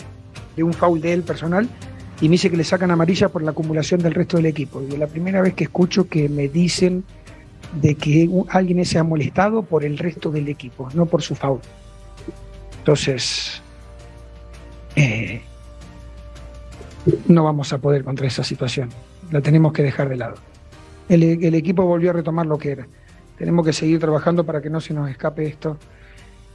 [0.56, 1.70] de un foul de él personal
[2.20, 4.82] y me dice que le sacan amarilla por la acumulación del resto del equipo.
[4.82, 7.04] Y es la primera vez que escucho que me dicen
[7.82, 11.62] de que alguien se ha molestado por el resto del equipo, no por su foul.
[12.82, 13.62] Entonces,
[14.96, 15.40] eh,
[17.28, 18.90] no vamos a poder contra esa situación.
[19.30, 20.34] La tenemos que dejar de lado.
[21.08, 22.88] El, equipo volvió a retomar lo que era.
[23.38, 25.78] Tenemos que seguir trabajando para que no se nos escape esto.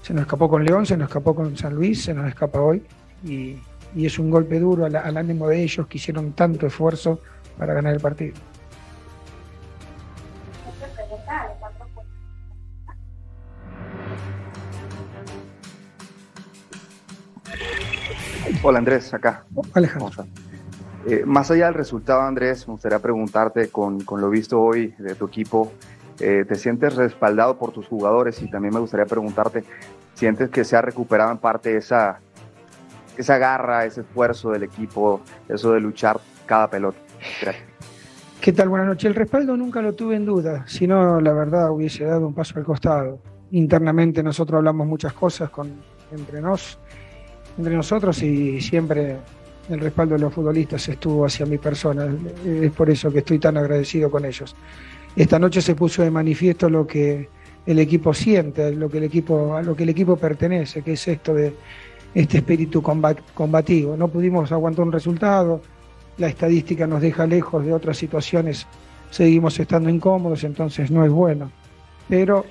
[0.03, 2.83] Se nos escapó con León, se nos escapó con San Luis, se nos escapa hoy
[3.25, 3.59] y,
[3.97, 7.21] es un golpe duro al ánimo de ellos que hicieron tanto esfuerzo
[7.57, 8.35] para ganar el partido.
[18.68, 19.44] Hola Andrés, acá.
[19.74, 20.26] Alejandro.
[21.07, 25.14] Eh, más allá del resultado, Andrés, me gustaría preguntarte con, con lo visto hoy de
[25.14, 25.70] tu equipo,
[26.18, 28.42] eh, ¿te sientes respaldado por tus jugadores?
[28.42, 29.62] Y también me gustaría preguntarte,
[30.14, 32.18] ¿sientes que se ha recuperado en parte esa,
[33.16, 36.98] esa garra, ese esfuerzo del equipo, eso de luchar cada pelota?
[37.40, 37.64] Gracias.
[38.40, 38.68] ¿Qué tal?
[38.68, 39.05] Buenas noches.
[39.05, 42.59] El respaldo nunca lo tuve en duda, si no, la verdad, hubiese dado un paso
[42.59, 43.20] al costado.
[43.52, 45.72] Internamente nosotros hablamos muchas cosas con,
[46.11, 46.81] entre, nos,
[47.59, 49.16] entre nosotros y siempre
[49.69, 52.09] el respaldo de los futbolistas estuvo hacia mi persona.
[52.45, 54.55] Es por eso que estoy tan agradecido con ellos.
[55.14, 57.29] Esta noche se puso de manifiesto lo que
[57.64, 61.09] el equipo siente, lo que el equipo, a lo que el equipo pertenece, que es
[61.09, 61.53] esto de
[62.14, 63.97] este espíritu combat, combativo.
[63.97, 65.61] No pudimos aguantar un resultado,
[66.19, 68.66] la estadística nos deja lejos de otras situaciones,
[69.11, 71.51] seguimos estando incómodos, entonces no es bueno.
[72.09, 72.45] Pero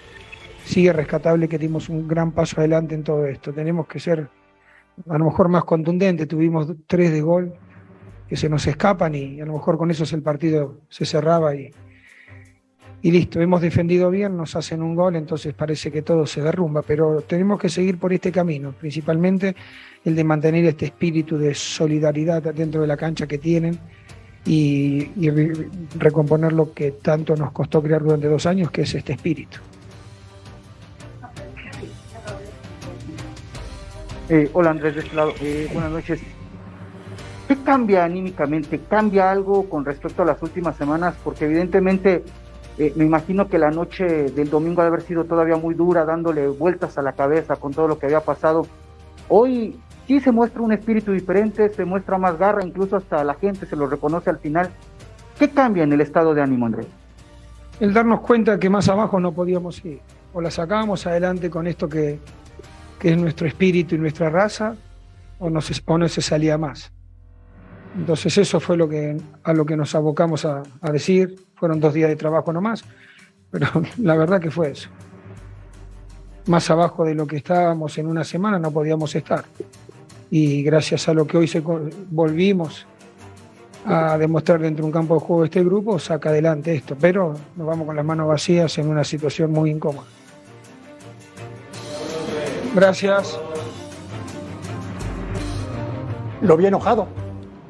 [0.66, 3.54] sigue rescatable que dimos un gran paso adelante en todo esto.
[3.54, 4.28] Tenemos que ser
[5.10, 7.54] a lo mejor más contundentes, tuvimos tres de gol
[8.28, 11.70] que se nos escapan y a lo mejor con eso el partido se cerraba y,
[13.02, 16.82] y listo, hemos defendido bien, nos hacen un gol, entonces parece que todo se derrumba,
[16.82, 19.56] pero tenemos que seguir por este camino, principalmente
[20.04, 23.78] el de mantener este espíritu de solidaridad dentro de la cancha que tienen
[24.46, 28.96] y, y re- recomponer lo que tanto nos costó crear durante dos años, que es
[28.96, 29.60] este espíritu.
[34.28, 36.20] Eh, hola Andrés de este lado, Eh, buenas noches.
[37.48, 38.80] ¿Qué cambia anímicamente?
[38.90, 41.16] ¿Cambia algo con respecto a las últimas semanas?
[41.24, 42.24] Porque evidentemente
[42.80, 46.06] eh, me imagino que la noche del domingo ha de haber sido todavía muy dura,
[46.06, 48.66] dándole vueltas a la cabeza con todo lo que había pasado.
[49.30, 53.68] Hoy sí se muestra un espíritu diferente, se muestra más garra, incluso hasta la gente
[53.68, 54.72] se lo reconoce al final.
[55.38, 56.88] ¿Qué cambia en el estado de ánimo, Andrés?
[57.80, 60.00] el darnos cuenta que más abajo no podíamos ir.
[60.34, 62.20] O la sacábamos adelante con esto que,
[63.06, 64.76] es nuestro espíritu y nuestra raza,
[65.38, 66.92] o no, se, o no se salía más.
[67.96, 71.36] Entonces eso fue lo que, a lo que nos abocamos a, decir.
[71.54, 72.84] Fueron dos días de trabajo nomás,
[73.52, 73.68] pero
[74.00, 74.90] la verdad que fue eso.
[76.48, 79.46] Más abajo de lo que estábamos en una semana no podíamos estar.
[80.32, 82.88] Y gracias a lo que hoy se, volvimos
[83.86, 87.68] a demostrar dentro de un campo de juego este grupo, saca adelante esto, pero nos
[87.68, 90.08] vamos con las manos vacías en una situación muy incómoda.
[92.76, 93.40] Gracias.
[96.42, 97.08] Lo vi enojado.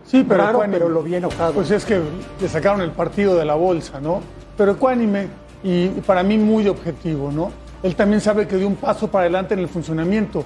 [0.06, 0.78] Sí, pero Raro, ecuánime.
[0.78, 1.54] pero lo vi enojado.
[1.54, 2.02] Pues es que
[2.41, 4.22] le sacaron el partido de la bolsa, ¿no?
[4.58, 5.28] Pero ecuánime
[5.63, 7.52] y para mí muy objetivo, ¿no?
[7.84, 10.44] Él también sabe que dio un paso para adelante en el funcionamiento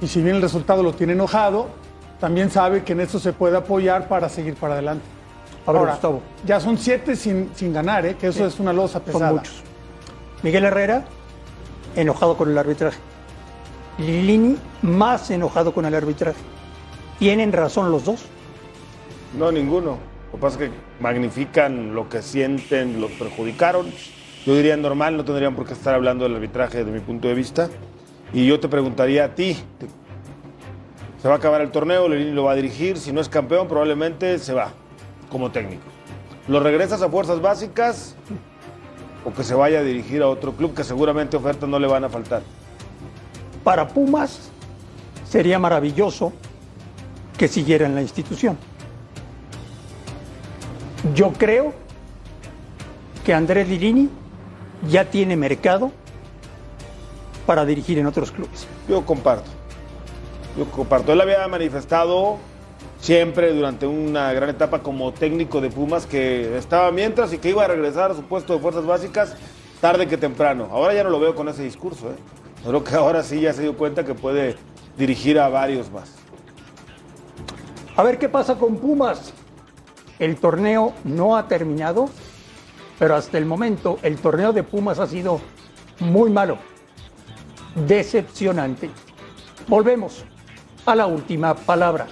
[0.00, 1.68] y si bien el resultado lo tiene enojado,
[2.20, 5.04] también sabe que en esto se puede apoyar para seguir para adelante.
[5.66, 6.20] A ver, Ahora, Gustavo.
[6.44, 8.16] ya son siete sin, sin ganar, ¿eh?
[8.20, 8.44] Que eso Sí.
[8.44, 9.32] es una losa Son pesada.
[9.32, 9.62] muchos.
[10.42, 11.04] Miguel Herrera,
[11.96, 12.98] enojado con el arbitraje.
[13.98, 16.40] Lini, más enojado con el arbitraje.
[17.18, 18.24] ¿Tienen razón los dos?
[19.38, 19.98] No, ninguno.
[20.26, 23.86] Lo que pasa es que magnifican lo que sienten, los perjudicaron.
[24.46, 27.34] Yo diría normal, no tendrían por qué estar hablando del arbitraje desde mi punto de
[27.34, 27.68] vista.
[28.32, 29.56] Y yo te preguntaría a ti,
[31.20, 33.68] se va a acabar el torneo, Lerini lo va a dirigir, si no es campeón
[33.68, 34.72] probablemente se va
[35.30, 35.82] como técnico.
[36.48, 38.16] ¿Lo regresas a fuerzas básicas
[39.24, 42.04] o que se vaya a dirigir a otro club que seguramente ofertas no le van
[42.04, 42.42] a faltar?
[43.64, 44.50] Para Pumas
[45.28, 46.32] sería maravilloso
[47.38, 48.56] que siguiera en la institución.
[51.14, 51.72] Yo creo
[53.24, 54.08] que Andrés Lirini
[54.88, 55.90] ya tiene mercado
[57.46, 58.66] para dirigir en otros clubes.
[58.88, 59.50] Yo comparto.
[60.56, 61.12] Yo comparto.
[61.12, 62.38] Él había manifestado
[63.00, 67.64] siempre durante una gran etapa como técnico de Pumas que estaba mientras y que iba
[67.64, 69.34] a regresar a su puesto de fuerzas básicas
[69.80, 70.68] tarde que temprano.
[70.70, 72.10] Ahora ya no lo veo con ese discurso.
[72.10, 72.41] ¿eh?
[72.64, 74.56] Creo que ahora sí ya se dio cuenta que puede
[74.96, 76.12] dirigir a varios más.
[77.96, 79.32] A ver qué pasa con Pumas.
[80.18, 82.08] El torneo no ha terminado,
[82.98, 85.40] pero hasta el momento el torneo de Pumas ha sido
[85.98, 86.58] muy malo,
[87.74, 88.90] decepcionante.
[89.66, 90.24] Volvemos
[90.86, 92.06] a la última palabra.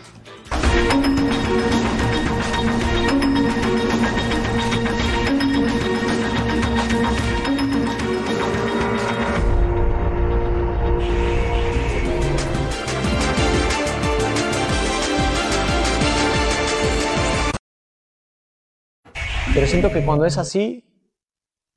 [19.71, 20.85] Siento que cuando es así,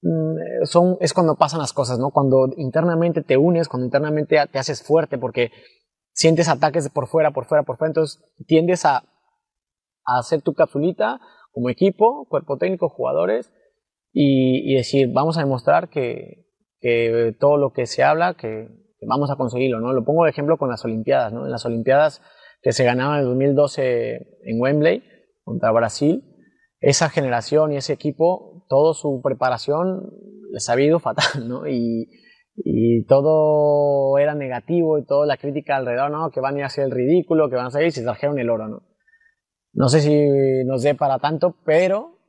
[0.01, 2.09] mm, son, es cuando pasan las cosas, ¿no?
[2.09, 5.51] Cuando internamente te unes, cuando internamente te haces fuerte, porque
[6.11, 9.03] sientes ataques por fuera, por fuera, por fuera, entonces tiendes a,
[10.05, 13.53] a hacer tu capsulita como equipo, cuerpo técnico, jugadores,
[14.11, 16.47] y, y decir, vamos a demostrar que,
[16.79, 19.93] que todo lo que se habla, que, que vamos a conseguirlo, ¿no?
[19.93, 21.45] Lo pongo de ejemplo con las Olimpiadas, ¿no?
[21.45, 22.23] En las Olimpiadas
[22.63, 25.03] que se ganaban en el 2012 en Wembley
[25.43, 26.32] contra Brasil,
[26.83, 30.11] esa generación y ese equipo, toda su preparación
[30.51, 31.67] les ha ido fatal, ¿no?
[31.67, 32.07] Y,
[33.07, 36.29] todo era negativo y toda la crítica alrededor, ¿no?
[36.29, 38.37] Que van a ir a hacer el ridículo, que van a salir y se trajeron
[38.37, 38.83] el oro, ¿no?
[39.73, 42.19] No sé si nos dé para tanto, pero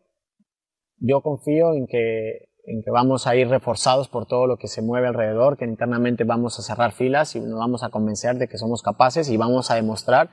[0.96, 4.80] yo confío en que, en que vamos a ir reforzados por todo lo que se
[4.80, 8.56] mueve alrededor, que internamente vamos a cerrar filas y nos vamos a convencer de que
[8.56, 10.30] somos capaces y vamos a demostrar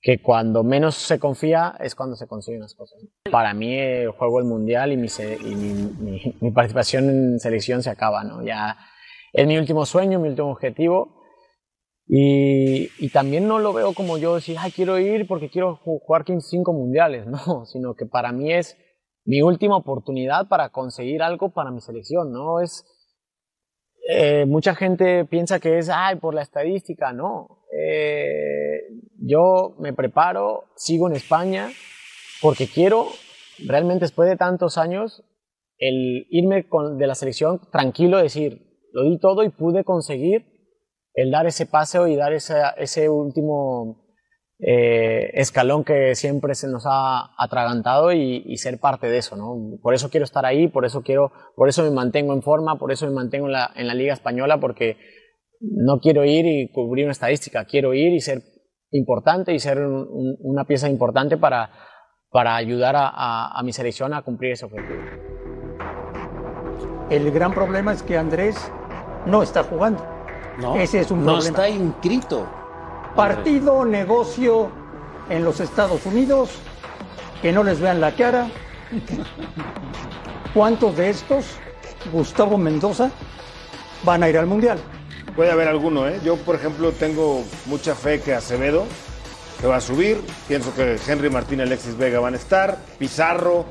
[0.00, 3.02] que cuando menos se confía es cuando se consiguen las cosas.
[3.30, 7.82] Para mí eh, juego el mundial y, mi, y mi, mi- mi participación en selección
[7.82, 8.42] se acaba, ¿no?
[8.44, 8.76] Ya
[9.32, 11.22] es mi último sueño, mi último objetivo
[12.06, 15.98] y, y también no lo veo como yo decir, ay, quiero ir porque quiero ju-
[16.00, 18.76] jugar 15 cinco mundiales, no, sino que para mí es
[19.24, 22.60] mi última oportunidad para conseguir algo para mi selección, ¿no?
[22.60, 22.84] Es,
[24.08, 27.64] eh, mucha gente piensa que es, ay, por la estadística, no.
[27.76, 28.65] Eh,
[29.18, 31.70] yo me preparo, sigo en España,
[32.42, 33.06] porque quiero,
[33.66, 35.22] realmente después de tantos años,
[35.78, 40.46] el irme con, de la selección tranquilo, decir, lo di todo y pude conseguir
[41.14, 44.02] el dar ese paseo y dar esa- ese último
[44.58, 49.78] eh, escalón que siempre se nos ha atragantado y, y ser parte de eso, ¿no?
[49.82, 52.90] Por eso quiero estar ahí, por eso quiero, por eso me mantengo en forma, por
[52.90, 54.96] eso me mantengo en la, en la Liga Española, porque
[55.60, 58.42] no quiero ir y cubrir una estadística, quiero ir y ser
[58.90, 61.70] importante y ser un- un- una pieza importante para,
[62.30, 65.00] para ayudar a, a- a mi selección a cumplir ese objetivo.
[67.10, 68.56] El gran problema es que Andrés
[69.26, 70.04] no está jugando.
[70.58, 71.48] No, Ese es un no problema.
[71.48, 72.46] está inscrito.
[73.14, 74.70] Partido, negocio
[75.30, 76.58] en los Estados Unidos,
[77.42, 78.48] que no les vean la cara.
[80.54, 81.58] ¿Cuántos de estos,
[82.12, 83.10] Gustavo Mendoza,
[84.04, 84.78] van a ir al Mundial?
[85.36, 86.18] Puede haber alguno, ¿eh?
[86.24, 88.84] Yo, por ejemplo, tengo mucha fe que Acevedo,
[89.60, 90.18] que va a subir.
[90.48, 92.78] Pienso que Henry Martín y Alexis Vega van a estar.
[92.98, 93.66] Pizarro,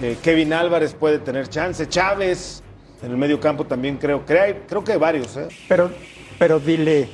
[0.00, 1.86] eh, Kevin Álvarez puede tener chance.
[1.88, 2.62] Chávez,
[3.02, 4.24] en el medio campo también creo.
[4.24, 5.48] Creo, hay- creo que hay varios, ¿eh?
[5.68, 5.90] Pero,
[6.38, 7.10] pero dile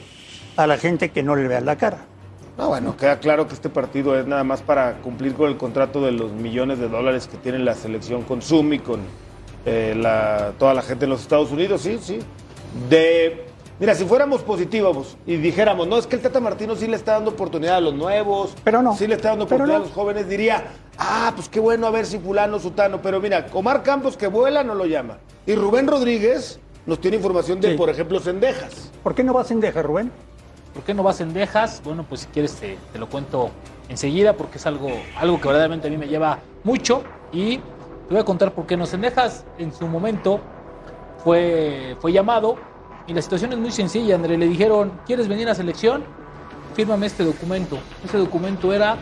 [0.57, 2.07] a la gente que no le vean la cara.
[2.57, 6.01] No, bueno, queda claro que este partido es nada más para cumplir con el contrato
[6.05, 9.01] de los millones de dólares que tiene la selección con Zoom y con
[9.67, 12.21] eh, la- toda la gente en los Estados Unidos, sí, sí.
[12.89, 13.47] De,
[13.81, 17.15] mira, si fuéramos positivos y dijéramos, no, es que el Tata Martino sí le está
[17.15, 19.85] dando oportunidad a los nuevos, pero no, sí le está dando oportunidad no.
[19.85, 20.65] a los jóvenes, diría,
[20.99, 24.63] ah, pues qué bueno a ver si fulano, sutano, pero mira, Omar Campos que vuela
[24.63, 25.19] no lo llama.
[25.47, 28.93] Y Rubén Rodríguez nos tiene información de, por ejemplo, Cendejas.
[29.03, 30.13] ¿Por qué no vas en Deja, Rubén?
[30.75, 31.81] ¿Por qué no vas en Dejas?
[31.83, 33.51] Bueno, pues si quieres te, te lo cuento
[33.89, 37.63] enseguida porque es algo, algo que verdaderamente a mí me lleva mucho y te
[38.11, 40.41] voy a contar por qué no Cendejas en su momento
[41.25, 42.57] fue, fue llamado
[43.11, 44.39] y la situación es muy sencilla, André.
[44.39, 46.05] Le dijeron, ¿quieres venir a selección?
[46.77, 47.77] Fírmame este documento.
[48.05, 48.99] Ese documento era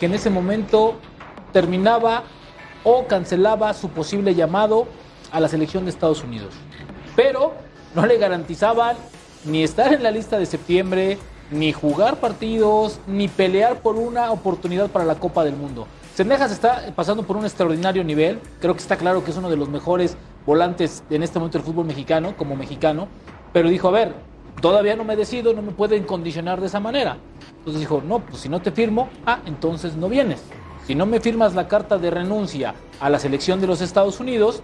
[0.00, 0.96] que en ese momento
[1.52, 2.24] terminaba
[2.82, 4.88] o cancelaba su posible llamado
[5.30, 6.54] a la selección de Estados Unidos.
[7.14, 7.54] Pero
[7.94, 8.96] no le garantizaban
[9.44, 11.16] ni estar en la lista de septiembre,
[11.52, 15.86] ni jugar partidos, ni pelear por una oportunidad para la Copa del Mundo.
[16.16, 18.40] Sendejas está pasando por un extraordinario nivel.
[18.60, 21.64] Creo que está claro que es uno de los mejores volantes en este momento del
[21.64, 23.06] fútbol mexicano, como mexicano.
[23.56, 24.12] Pero dijo, a ver,
[24.60, 27.16] todavía no me decido, no me pueden condicionar de esa manera.
[27.60, 30.42] Entonces dijo, no, pues si no te firmo, ah, entonces no vienes.
[30.86, 34.62] Si no me firmas la carta de renuncia a la selección de los Estados Unidos,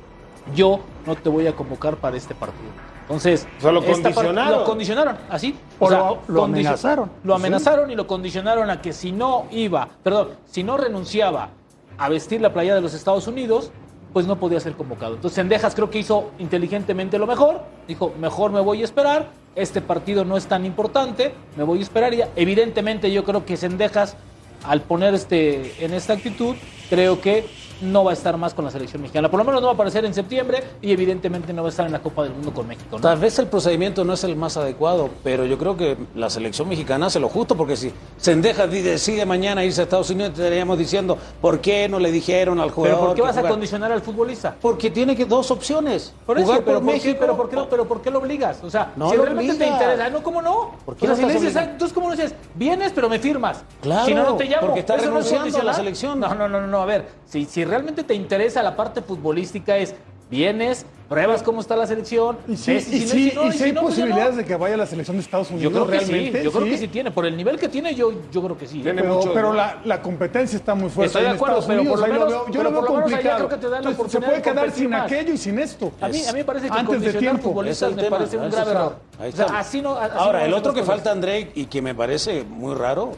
[0.55, 2.69] yo no te voy a convocar para este partido.
[3.01, 4.59] Entonces, O sea, lo condicionaron.
[4.59, 5.57] Lo condicionaron, así.
[5.79, 7.11] O lo- lo amenazaron.
[7.25, 7.41] Lo Sí.
[7.41, 11.49] amenazaron y lo condicionaron a que si no iba, perdón, si no renunciaba
[11.97, 13.73] a vestir la playa de los Estados Unidos,
[14.13, 15.15] pues no podía ser convocado.
[15.15, 17.63] Entonces Sendejas creo que hizo inteligentemente lo mejor.
[17.89, 19.31] Dijo, mejor me voy a esperar.
[19.55, 21.35] Este partido no es tan importante.
[21.57, 22.13] Me voy a esperar.
[22.15, 24.17] Y evidentemente yo creo que Sendejas,
[24.65, 26.57] al poner este, en esta actitud,
[26.93, 27.47] creo que
[27.81, 29.29] no va a estar más con la selección mexicana.
[29.31, 31.85] Por lo menos no va a aparecer en septiembre y evidentemente no va a estar
[31.87, 32.87] en la Copa del Mundo con México.
[32.97, 33.01] ¿no?
[33.01, 36.69] Tal vez el procedimiento no es el más adecuado, pero yo creo que la selección
[36.69, 40.79] mexicana hace lo justo, porque si Sendejas di- decide mañana irse a Estados Unidos, estaríamos
[40.79, 42.99] diciendo, ¿por qué no le dijeron al jugador?
[42.99, 44.55] ¿Pero por qué vas a condicionar al futbolista?
[44.61, 46.15] Porque tiene que dos opciones.
[46.25, 47.15] Por eso, jugar pero, por ¿por México.
[47.15, 48.63] qué, pero, ¿por qué, lo- pero ¿por qué lo obligas?
[48.63, 50.73] O sea, No si realmente te interesa, no, ¿cómo no?
[50.85, 51.73] ¿Por qué o sea, si le dices, obligando?
[51.73, 52.35] entonces, ¿cómo no dices?
[52.55, 53.65] Vienes, pero me firmas.
[53.81, 54.67] Claro, si no, no te llamo.
[54.69, 56.21] porque está no es renunciando a la selección.
[56.21, 59.95] No, no, no, no, a ver, si, si realmente te interesa la parte futbolística es,
[60.31, 62.39] vienes, pruebas cómo está la selección.
[62.49, 64.05] Y sí, ves, y no- sí, no, y sí hay no, pues no.
[64.05, 66.51] posibilidades de que vaya a la selección de Estados Yo Unidos creo que sí, yo
[66.51, 67.11] creo que sí tiene.
[67.11, 68.81] Por el nivel que tiene, yo, yo creo que sí.
[68.81, 68.93] ¿eh?
[68.97, 71.09] Pero, pero la, la competencia está muy fuerte.
[71.09, 72.89] Estoy de en acuerdo, Estados pero por lo menos- veo- yo pero lo veo por
[72.89, 73.37] lo menos allá complicado.
[73.37, 75.03] creo que te dan la Entonces, se oportunidad puede de quedar sin más.
[75.13, 75.93] aquello y sin esto.
[76.01, 77.43] A mí, a mí me parece que Antes de tiempo.
[77.43, 78.97] futbolistas me tema, parece un grave error.
[79.29, 82.43] O sea, así no, así Ahora, el otro que falta, André, y que me parece
[82.45, 83.13] muy raro,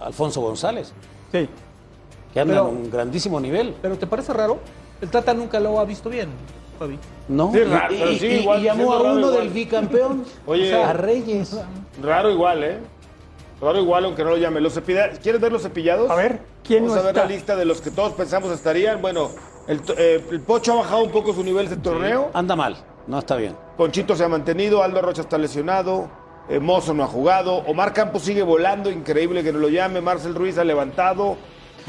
[0.00, 0.92] Alfonso González.
[1.32, 1.46] Sí.
[2.32, 3.74] Que anda Pero- en un grandísimo nivel.
[3.82, 4.58] Pero ¿te parece raro?
[5.00, 6.28] El Tata nunca lo ha visto bien,
[6.78, 6.98] Fabi.
[7.28, 9.34] No, Sí, y, raro, pero y- sí, y- igual, y llamó a uno igual.
[9.34, 10.64] del bicampeón, Oye.
[10.66, 11.56] o sea, a Reyes.
[12.02, 12.78] Raro igual, ¿eh?
[13.60, 14.60] Raro igual, aunque no lo llame.
[14.60, 16.10] Los cepilla- ¿Quieres ver los cepillados?
[16.10, 17.26] A ver, ¿quién Vamos no a ver está?
[17.28, 19.02] la lista de los que todos pensamos estarían.
[19.02, 19.30] Bueno,
[19.66, 22.30] el, eh, el Pocho ha bajado un poco su nivel de torneo.
[22.32, 22.76] Anda mal,
[23.06, 23.54] no está bien.
[23.76, 26.08] Conchito se ha mantenido, Aldo Rocha está lesionado,
[26.48, 30.34] eh, Mozo no ha jugado, Omar Campos sigue volando, increíble que no lo llame, Marcel
[30.34, 31.36] Ruiz ha levantado,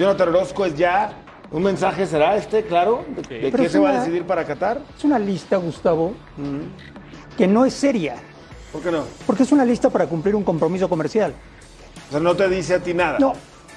[0.02, 1.14] Jonathan Orozco es ya.
[1.52, 3.06] ¿Un mensaje será este, claro?
[3.30, 4.82] ¿De, qué se va a decidir para Qatar?
[4.98, 6.14] Es una lista, Gustavo,
[7.38, 8.16] que no es seria,
[8.72, 9.04] ¿Por qué no?
[9.28, 11.34] porque es una lista para cumplir un compromiso comercial.
[12.08, 13.20] O sea, no te dice a ti nada.
[13.20, 13.34] No,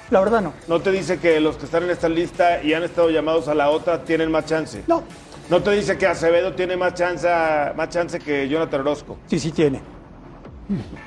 [0.09, 0.53] la verdad no.
[0.67, 3.53] No te dice que los que están en esta lista y han estado llamados a
[3.53, 4.83] la otra tienen más chance.
[4.87, 5.03] No.
[5.49, 7.27] No te dice que Acevedo tiene más chance,
[7.75, 9.17] más chance que Jonathan Orozco.
[9.27, 9.79] Sí, sí tiene.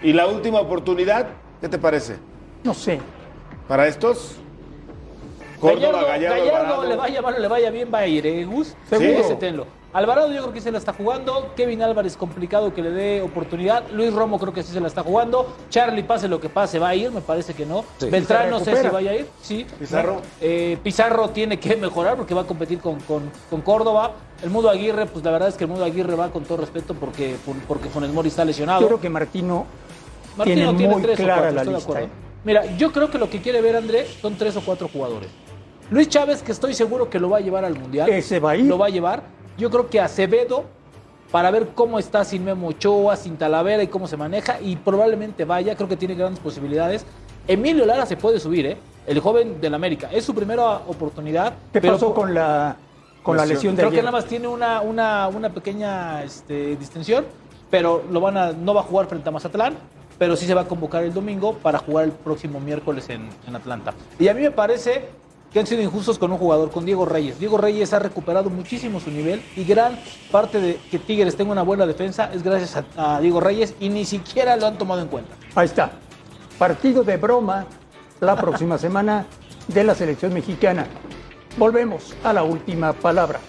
[0.00, 1.26] Y la última oportunidad,
[1.60, 2.18] ¿qué te parece?
[2.62, 3.00] No sé.
[3.66, 4.36] ¿Para estos?
[5.60, 6.84] Córdoba, Gallardo, Alvarado.
[6.84, 8.74] le vaya mal le vaya bien, va a ir, ¿eh, Gus?
[8.88, 9.10] Seguro.
[9.20, 9.66] Ese tenlo.
[9.90, 11.52] Alvarado yo creo que se la está jugando.
[11.56, 13.84] Kevin Álvarez complicado que le dé oportunidad.
[13.90, 15.56] Luis Romo creo que sí se la está jugando.
[15.70, 17.84] Charlie, pase lo que pase, va a ir, me parece que no.
[17.98, 18.10] Sí.
[18.10, 19.26] Beltrán no sé si vaya a ir.
[19.40, 19.66] Sí.
[19.78, 20.20] Pizarro.
[20.42, 24.12] Eh, Pizarro tiene que mejorar porque va a competir con, con- con Córdoba.
[24.42, 26.92] El Mudo Aguirre, pues la verdad es que el Mudo Aguirre va con todo respeto
[26.94, 27.36] porque,
[27.66, 28.82] porque Funes Mori está lesionado.
[28.82, 29.64] Yo creo que Martino,
[30.36, 32.14] Martino tiene muy tres o clara cuatro, la estoy de lista.
[32.44, 35.28] Mira, yo creo que lo que quiere ver André son tres o cuatro jugadores.
[35.90, 38.08] Luis Chávez, que estoy seguro que lo va a llevar al Mundial.
[38.08, 38.66] Ese va a ir.
[38.66, 39.22] Lo va a llevar.
[39.56, 40.64] Yo creo que Acevedo,
[41.30, 45.44] para ver cómo está sin Memo Ochoa, sin Talavera y cómo se maneja, y probablemente
[45.44, 47.04] vaya, creo que tiene grandes posibilidades.
[47.46, 48.76] Emilio Lara se puede subir, ¿eh?
[49.06, 50.10] El joven del América.
[50.12, 51.54] Es su primera oportunidad.
[51.72, 52.76] ¿Qué pero pasó con la,
[53.22, 57.24] con la lesión de Creo que nada más tiene una, una, una pequeña este, distensión,
[57.70, 59.74] pero lo van a, no va a jugar frente a Mazatlán,
[60.18, 63.56] pero sí se va a convocar el domingo para jugar el próximo miércoles en, en
[63.56, 63.94] Atlanta.
[64.18, 65.08] Y a mí me parece
[65.52, 67.38] que han sido injustos con un jugador, con Diego Reyes.
[67.38, 69.98] Diego Reyes ha recuperado muchísimo su nivel y gran
[70.30, 73.88] parte de que Tigres tenga una buena defensa es gracias a, a Diego Reyes y
[73.88, 75.34] ni siquiera lo han tomado en cuenta.
[75.54, 75.92] Ahí está.
[76.58, 77.66] Partido de broma
[78.20, 79.24] la próxima semana
[79.68, 80.86] de la selección mexicana.
[81.56, 83.40] Volvemos a la última palabra.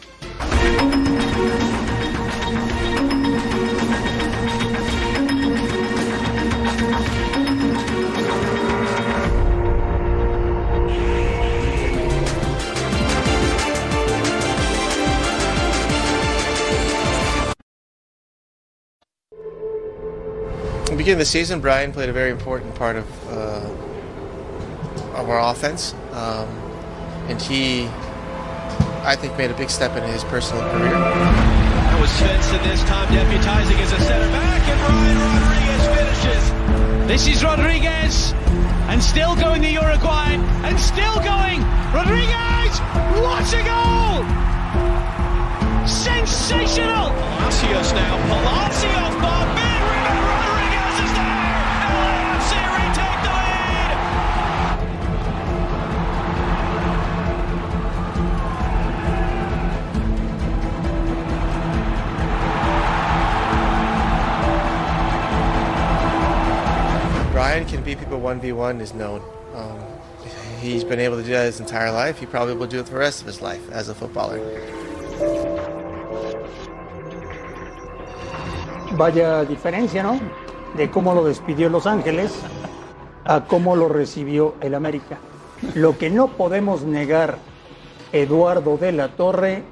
[21.09, 23.65] Beginning of the season, Brian played a very important part of uh,
[25.17, 26.47] of our offense, um,
[27.25, 27.87] and he,
[29.01, 30.91] I think, made a big step in his personal career.
[30.93, 36.43] That was Svensson this time deputizing as a centre back, and Ryan Rodriguez finishes.
[37.07, 38.33] This is Rodriguez,
[38.93, 41.65] and still going the Uruguayan, and still going.
[41.89, 42.77] Rodriguez,
[43.17, 44.21] what a goal!
[45.89, 47.09] Sensational!
[47.17, 49.58] Palacios now, Palacios, Bob
[67.89, 69.21] beat people one v one is known.
[69.55, 69.79] Um,
[70.61, 72.19] he's been able to do that his entire life.
[72.19, 74.39] He probably will do it for the rest of his life as a footballer.
[78.93, 80.19] Vaya diferencia, ¿no?
[80.75, 82.31] De cómo lo despidió Los Ángeles
[83.25, 85.17] a cómo lo recibió el América.
[85.73, 87.37] Lo que no podemos negar,
[88.11, 89.63] Eduardo de la Torre,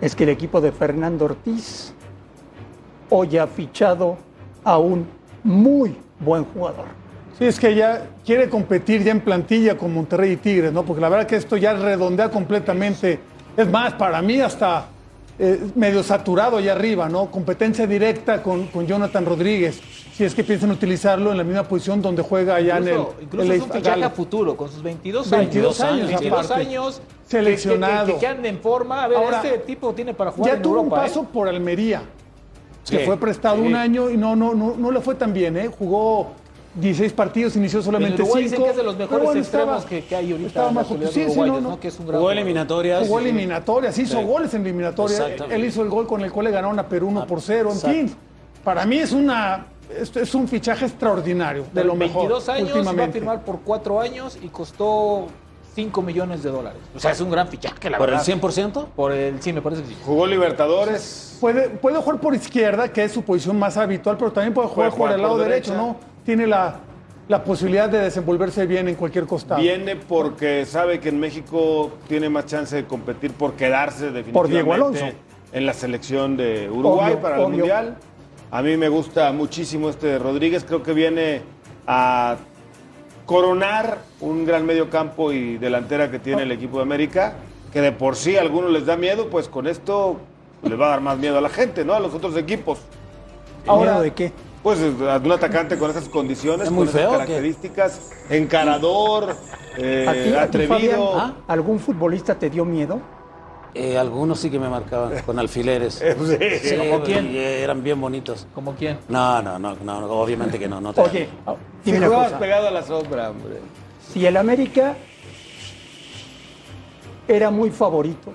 [0.00, 1.94] es que el equipo de Fernando Ortiz
[3.10, 4.18] hoy ha fichado
[4.64, 5.06] a un
[5.42, 6.84] muy buen jugador.
[7.38, 10.84] Sí, es que ya quiere competir ya en plantilla con Monterrey y Tigres, ¿no?
[10.84, 13.20] Porque la verdad que esto ya redondea completamente.
[13.56, 14.86] Es más, para mí hasta
[15.38, 17.30] eh, medio saturado allá arriba, ¿no?
[17.30, 19.80] Competencia directa con, con Jonathan Rodríguez.
[20.14, 23.22] Si es que piensan utilizarlo en la misma posición donde juega allá Incluso, en el.
[23.24, 25.92] incluso el es un fichaje a futuro, con sus 22 22 años.
[25.92, 26.62] años, 22 aparte.
[26.66, 27.02] años.
[27.26, 28.18] Seleccionado.
[28.18, 29.04] Que, que- en forma.
[29.04, 30.96] A ver, Ahora, este tipo tiene para jugar Ya en tuvo Europa.
[30.96, 31.26] un paso ¿eh?
[31.32, 32.00] por Almería,
[32.88, 33.62] que fue prestado sí.
[33.62, 35.68] un año y no, no, no, no le fue tan bien, ¿eh?
[35.68, 36.32] Jugó
[36.76, 38.50] 16 partidos, inició solamente En Uruguay 5.
[38.50, 40.90] dicen que es de los mejores extremos que- que hay ahorita Estaba en la más
[40.90, 41.60] actualidad sí, sí, no, ¿no?
[41.60, 41.80] no.
[41.80, 43.06] Que es un gran Jugó eliminatorias.
[43.06, 44.24] Jugó eliminatorias, hizo Sí.
[44.24, 45.22] goles en eliminatorias.
[45.50, 47.70] Él hizo el gol con el cual le ganaron a Perú 1 por 0.
[47.72, 48.14] En fin,
[48.62, 52.22] para mí es una es, es un fichaje extraordinario, de lo mejor.
[52.28, 53.12] 22 años, va a últimamente.
[53.20, 55.28] firmar por 4 años y costó
[55.76, 56.80] 5 millones de dólares.
[56.94, 58.26] O sea, es un gran fichaje, la ¿Por el verdad.
[58.26, 58.86] 100%?
[58.96, 59.96] Por el, sí, me parece que sí.
[60.04, 61.36] Jugó Libertadores.
[61.38, 64.88] Puede, puede jugar por izquierda, que es su posición más habitual, pero también puede jugar
[64.88, 65.74] Puede jugar por el lado por derecho.
[65.74, 65.96] ¿no?
[66.24, 66.76] Tiene la,
[67.28, 69.60] la posibilidad de desenvolverse bien en cualquier costado.
[69.60, 74.48] Viene porque sabe que en México tiene más chance de competir por quedarse definitivamente Por
[74.48, 75.04] Diego Alonso.
[75.52, 77.58] en la selección de Uruguay Obvio, para el obvio.
[77.58, 77.96] Mundial.
[78.50, 81.42] A mí me gusta muchísimo este Rodríguez, creo que viene
[81.86, 82.36] a
[83.26, 87.34] coronar un gran medio campo y delantera que tiene el equipo de América,
[87.72, 90.16] que de por sí a algunos les da miedo, pues con esto
[90.62, 91.92] les va a dar más miedo a la gente, ¿no?
[91.92, 92.78] A los otros equipos.
[93.66, 94.32] ¿Miedo de qué?
[94.62, 99.36] Pues a un atacante con esas condiciones, ¿Es muy con esas feo características, encarador,
[99.76, 101.12] eh, ¿A ti, a ti, atrevido.
[101.12, 103.00] Fabián, ¿Algún futbolista te dio miedo?
[103.78, 105.94] Eh, algunos sí que me marcaban con alfileres.
[105.94, 106.58] Sí.
[106.62, 107.30] Sí, ¿Como quién?
[107.30, 108.46] y eran bien bonitos.
[108.54, 108.98] ¿Como quién?
[109.08, 110.80] No, no, no, no, no, obviamente que no.
[110.80, 111.28] no te- Oye,
[111.84, 112.38] Si dime una jugabas cosa.
[112.38, 113.56] pegado a la sombra, hombre.
[114.12, 114.96] Si el América
[117.28, 118.32] era muy favorito,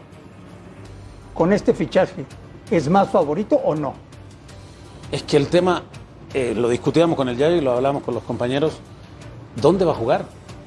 [1.33, 2.25] con este fichaje,
[2.69, 3.93] ¿es más favorito o no?
[5.11, 5.83] Es que el tema,
[6.33, 8.79] eh, lo discutíamos con el Yayo y lo hablamos con los compañeros.
[9.55, 10.25] ¿Dónde va a jugar?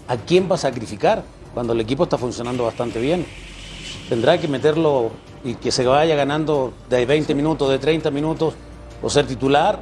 [0.08, 1.22] ¿A quién va a sacrificar?
[1.54, 3.24] Cuando el equipo está funcionando bastante bien.
[4.08, 5.10] Tendrá que meterlo
[5.44, 8.54] y que se vaya ganando de 20 minutos, de 30 minutos,
[9.02, 9.80] o ser titular.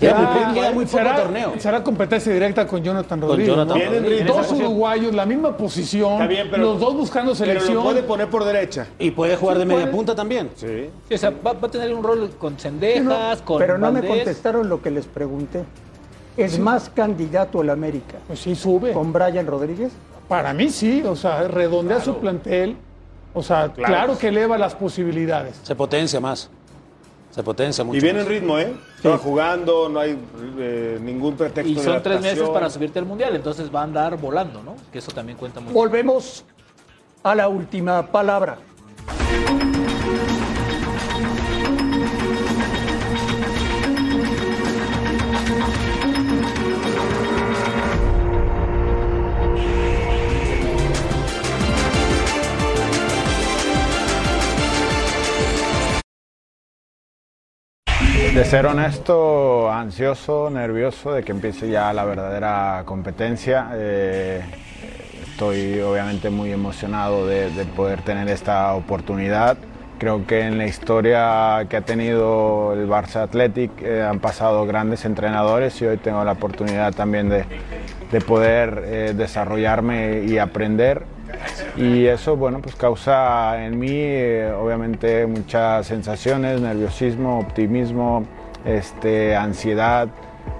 [0.00, 1.52] Queda muy, poco- queda muy poco será, torneo.
[1.58, 3.54] será competencia directa con Jonathan Con Rodríguez.
[3.54, 3.84] Jonathan ¿no?
[4.00, 4.26] Rodríguez.
[4.26, 7.74] Dos uruguayos, la misma posición, Está bien, pero- los dos buscando Pero selección.
[7.74, 8.88] lo puede poner por derecha.
[8.98, 10.50] Y puede jugar de media punta también.
[10.56, 10.88] Sí.
[11.08, 14.04] Sí, o sea, va, va a tener un rol con Cendejas, con Pero no me
[14.04, 15.62] contestaron lo que les pregunté.
[16.36, 18.92] ¿Es más candidato el América Pues sí, sube.
[18.92, 19.92] con Brian Rodríguez?
[20.26, 22.76] Para mí sí, o sea, redondea su plantel.
[23.34, 24.18] O sea, claro.
[24.18, 25.60] que eleva las posibilidades.
[25.62, 26.50] Se potencia más.
[27.30, 27.96] Se potencia mucho.
[27.96, 28.26] Y viene más.
[28.26, 28.74] en ritmo, ¿eh?
[28.96, 30.18] Está jugando, no hay
[30.58, 33.84] eh, ningún pretexto Y de son tres meses para subirte al mundial, entonces va a
[33.84, 34.76] andar volando, ¿no?
[34.92, 35.72] Que eso también cuenta mucho.
[35.72, 36.44] Volvemos
[37.22, 38.58] a la última palabra.
[58.42, 63.68] De ser honesto, ansioso, nervioso de que empiece ya la verdadera competencia.
[63.74, 64.42] Eh,
[65.22, 69.58] estoy obviamente muy emocionado de, de poder tener esta oportunidad.
[70.00, 75.04] Creo que en la historia que ha tenido el Barça Athletic eh, han pasado grandes
[75.04, 77.44] entrenadores y hoy tengo la oportunidad también de,
[78.10, 81.04] de poder eh, desarrollarme y aprender.
[81.76, 88.24] Y eso, bueno, pues causa en mí eh, obviamente muchas sensaciones, nerviosismo, optimismo,
[88.64, 90.08] este, ansiedad,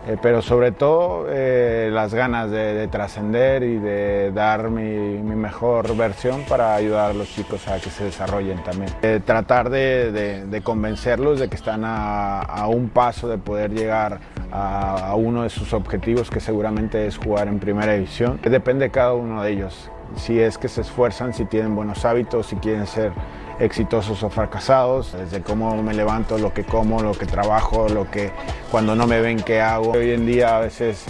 [0.09, 4.83] eh, pero sobre todo eh, las ganas de, de trascender y de dar mi,
[5.23, 8.91] mi mejor versión para ayudar a los chicos a que se desarrollen también.
[9.03, 13.71] Eh, tratar de, de- de convencerlos de que están a, a un paso de poder
[13.73, 14.19] llegar
[14.53, 18.39] a, uno de sus objetivos, que seguramente es jugar en primera división.
[18.43, 22.47] Depende de cada uno de ellos si es que se esfuerzan, si tienen buenos hábitos,
[22.47, 23.13] si quieren ser
[23.59, 28.31] exitosos o fracasados, desde cómo me levanto, lo que como, lo que trabajo, lo que
[28.71, 29.93] cuando no me ven qué hago.
[29.93, 31.07] Hoy en día a veces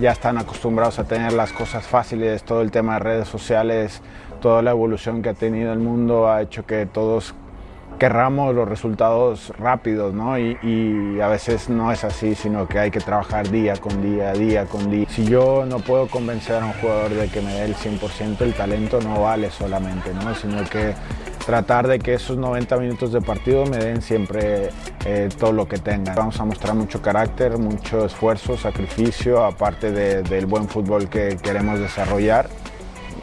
[0.00, 4.02] ya están acostumbrados a tener las cosas fáciles, todo el tema de redes sociales,
[4.40, 7.34] toda la evolución que ha tenido el mundo ha hecho que todos
[7.98, 10.38] querramos los resultados rápidos, ¿no?
[10.38, 14.32] Y, y a veces no es así, sino que hay que trabajar día con día,
[14.32, 15.06] día con día.
[15.08, 18.54] Si yo no puedo convencer a un jugador de que me dé el 100%, el
[18.54, 20.34] talento no vale solamente, ¿no?
[20.34, 20.94] Sino que
[21.46, 24.70] tratar de que esos 90 minutos de partido me den siempre
[25.04, 26.14] eh, todo lo que tengan.
[26.14, 31.78] Vamos a mostrar mucho carácter, mucho esfuerzo, sacrificio, aparte de- del buen fútbol que queremos
[31.78, 32.48] desarrollar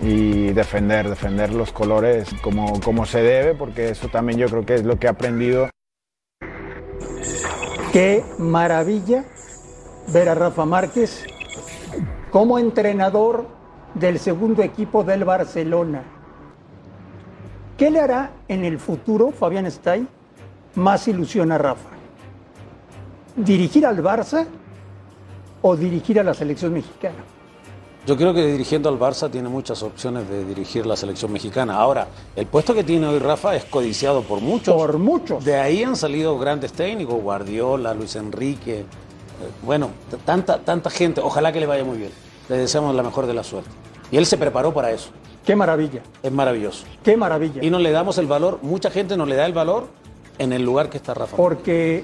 [0.01, 4.75] y defender, defender los colores como, como se debe, porque eso también yo creo que
[4.75, 5.69] es lo que he aprendido.
[7.93, 9.25] Qué maravilla
[10.13, 11.25] ver a Rafa Márquez
[12.31, 13.47] como entrenador
[13.93, 16.03] del segundo equipo del Barcelona.
[17.77, 20.07] ¿Qué le hará en el futuro, Fabián Stay,
[20.75, 21.89] más ilusión a Rafa?
[23.35, 24.45] ¿Dirigir al Barça
[25.61, 27.23] o dirigir a la selección mexicana?
[28.07, 31.75] Yo creo que dirigiendo al Barça tiene muchas opciones de dirigir la selección mexicana.
[31.75, 34.73] Ahora, el puesto que tiene hoy Rafa es codiciado por muchos.
[34.73, 35.45] Por muchos.
[35.45, 38.85] De ahí han salido grandes técnicos, Guardiola, Luis Enrique,
[39.63, 42.11] bueno, t- tanta, tanta gente, ojalá que le vaya muy bien.
[42.49, 43.69] Le deseamos la mejor de la suerte.
[44.11, 45.09] Y él se preparó para eso.
[45.45, 46.85] Qué maravilla, Es maravilloso.
[47.03, 47.63] qué maravilla.
[47.63, 49.87] Y no le damos el valor, mucha gente no le da el valor
[50.39, 51.37] en el lugar que está Rafa.
[51.37, 52.03] Porque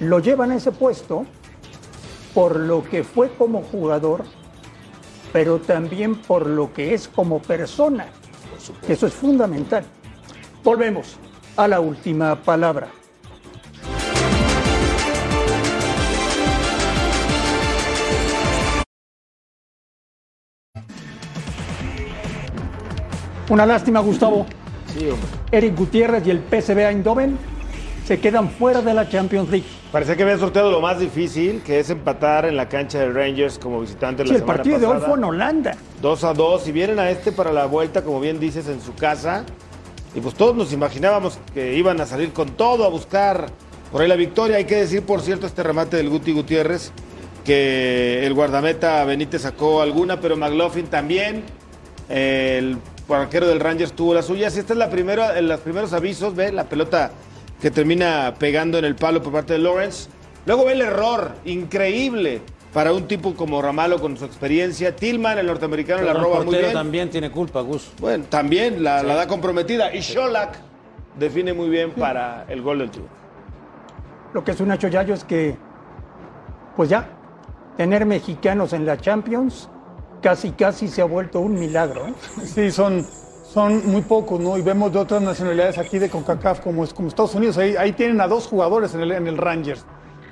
[0.00, 1.24] lo llevan a ese puesto
[2.34, 4.24] por lo que fue como jugador,
[5.32, 8.06] pero también por lo que es como persona.
[8.88, 9.84] Eso es fundamental.
[10.62, 11.16] Volvemos
[11.56, 12.88] a la última palabra.
[23.48, 24.46] Una lástima, Gustavo.
[24.86, 25.28] Sí, hombre.
[25.50, 27.36] Eric Gutiérrez y el PSV Eindhoven
[28.10, 29.66] se quedan fuera de la Champions League.
[29.92, 33.56] Parecía que había sorteado lo más difícil, que es empatar en la cancha de Rangers
[33.56, 35.08] como visitante Sí, la el semana partido de hoy pasada.
[35.10, 35.76] fue en Holanda.
[36.02, 38.96] 2 a 2 y vienen a este para la vuelta, como bien dices, en su
[38.96, 39.44] casa.
[40.12, 43.46] Y pues todos nos imaginábamos que iban a salir con todo a buscar
[43.92, 44.56] por ahí la victoria.
[44.56, 46.90] Hay que decir, por cierto, este remate del Guti Gutiérrez,
[47.44, 51.44] que el guardameta Benítez sacó alguna, pero McLaughlin también.
[52.08, 52.76] El
[53.08, 54.56] arquero del Rangers tuvo las suyas.
[54.56, 57.12] Esta es la primera, en los primeros avisos, ve la pelota
[57.60, 60.08] que termina pegando en el palo por parte de Lawrence.
[60.46, 62.40] Luego ve el error, increíble
[62.72, 64.94] para un tipo como Ramalo con su experiencia.
[64.94, 66.72] Tillman, el norteamericano, la Pero roba muy bien.
[66.72, 67.90] también tiene culpa, Gus.
[68.00, 69.94] Bueno, también la, la da comprometida.
[69.94, 70.58] Y Sholak
[71.18, 73.12] define muy bien para el gol del triunfo.
[74.32, 75.56] Lo que es un hecho, Yayo, es que,
[76.76, 77.08] pues ya,
[77.76, 79.68] tener mexicanos en la Champions
[80.22, 82.06] casi, casi se ha vuelto un milagro.
[82.06, 82.14] ¿eh?
[82.44, 83.04] Sí, son,
[83.52, 84.56] son muy pocos, ¿no?
[84.56, 87.58] Y vemos de otras nacionalidades aquí de CONCACAF, como, es- como Estados Unidos.
[87.58, 89.84] Ahí, ahí tienen a dos jugadores en el, en el Rangers,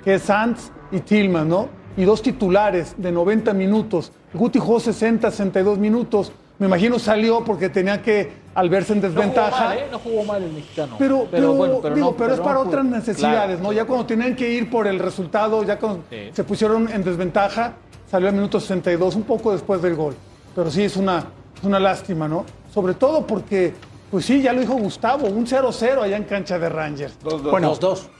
[0.04, 1.68] que es Sanz y Tillman, ¿no?
[1.96, 4.12] Y dos titulares de 90 minutos.
[4.32, 6.30] Guti jugó 60, 62 minutos.
[6.60, 9.64] Me imagino salió porque tenía que, al verse en No jugó desventaja.
[9.64, 9.84] mal, ¿eh?
[9.90, 10.94] No jugó mal el mexicano.
[10.98, 13.62] Pero, pero, bueno, pero digo, no- pero es no para jugó- otras necesidades, Claro.
[13.62, 13.72] ¿no?
[13.72, 16.30] Ya cuando tenían que ir por el resultado, ya cuando Sí.
[16.32, 17.74] se pusieron en desventaja,
[18.08, 20.14] salió al minuto 62, un poco después del gol.
[20.54, 21.24] Pero sí, es una,
[21.56, 22.44] es una lástima, ¿no?
[22.72, 23.74] Sobre todo porque,
[24.10, 27.14] pues sí, ya lo dijo Gustavo, un 0-0 allá en cancha de Rangers.
[27.50, 27.74] Bueno,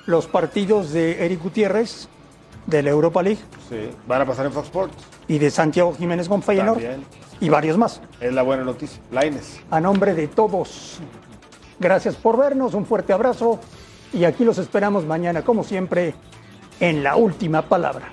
[0.06, 2.08] los partidos de Eric Gutiérrez,
[2.66, 4.94] de la Europa League, Sí, van a pasar en Fox Sports.
[5.28, 7.04] y de Santiago Jiménez con Feyenoord, También.
[7.40, 8.00] y varios más.
[8.20, 9.00] Es la buena noticia.
[9.10, 9.60] Laines.
[9.70, 10.98] A nombre de todos,
[11.78, 13.58] gracias por vernos, un fuerte abrazo
[14.12, 16.14] y aquí los esperamos mañana, como siempre,
[16.80, 18.10] en la última palabra.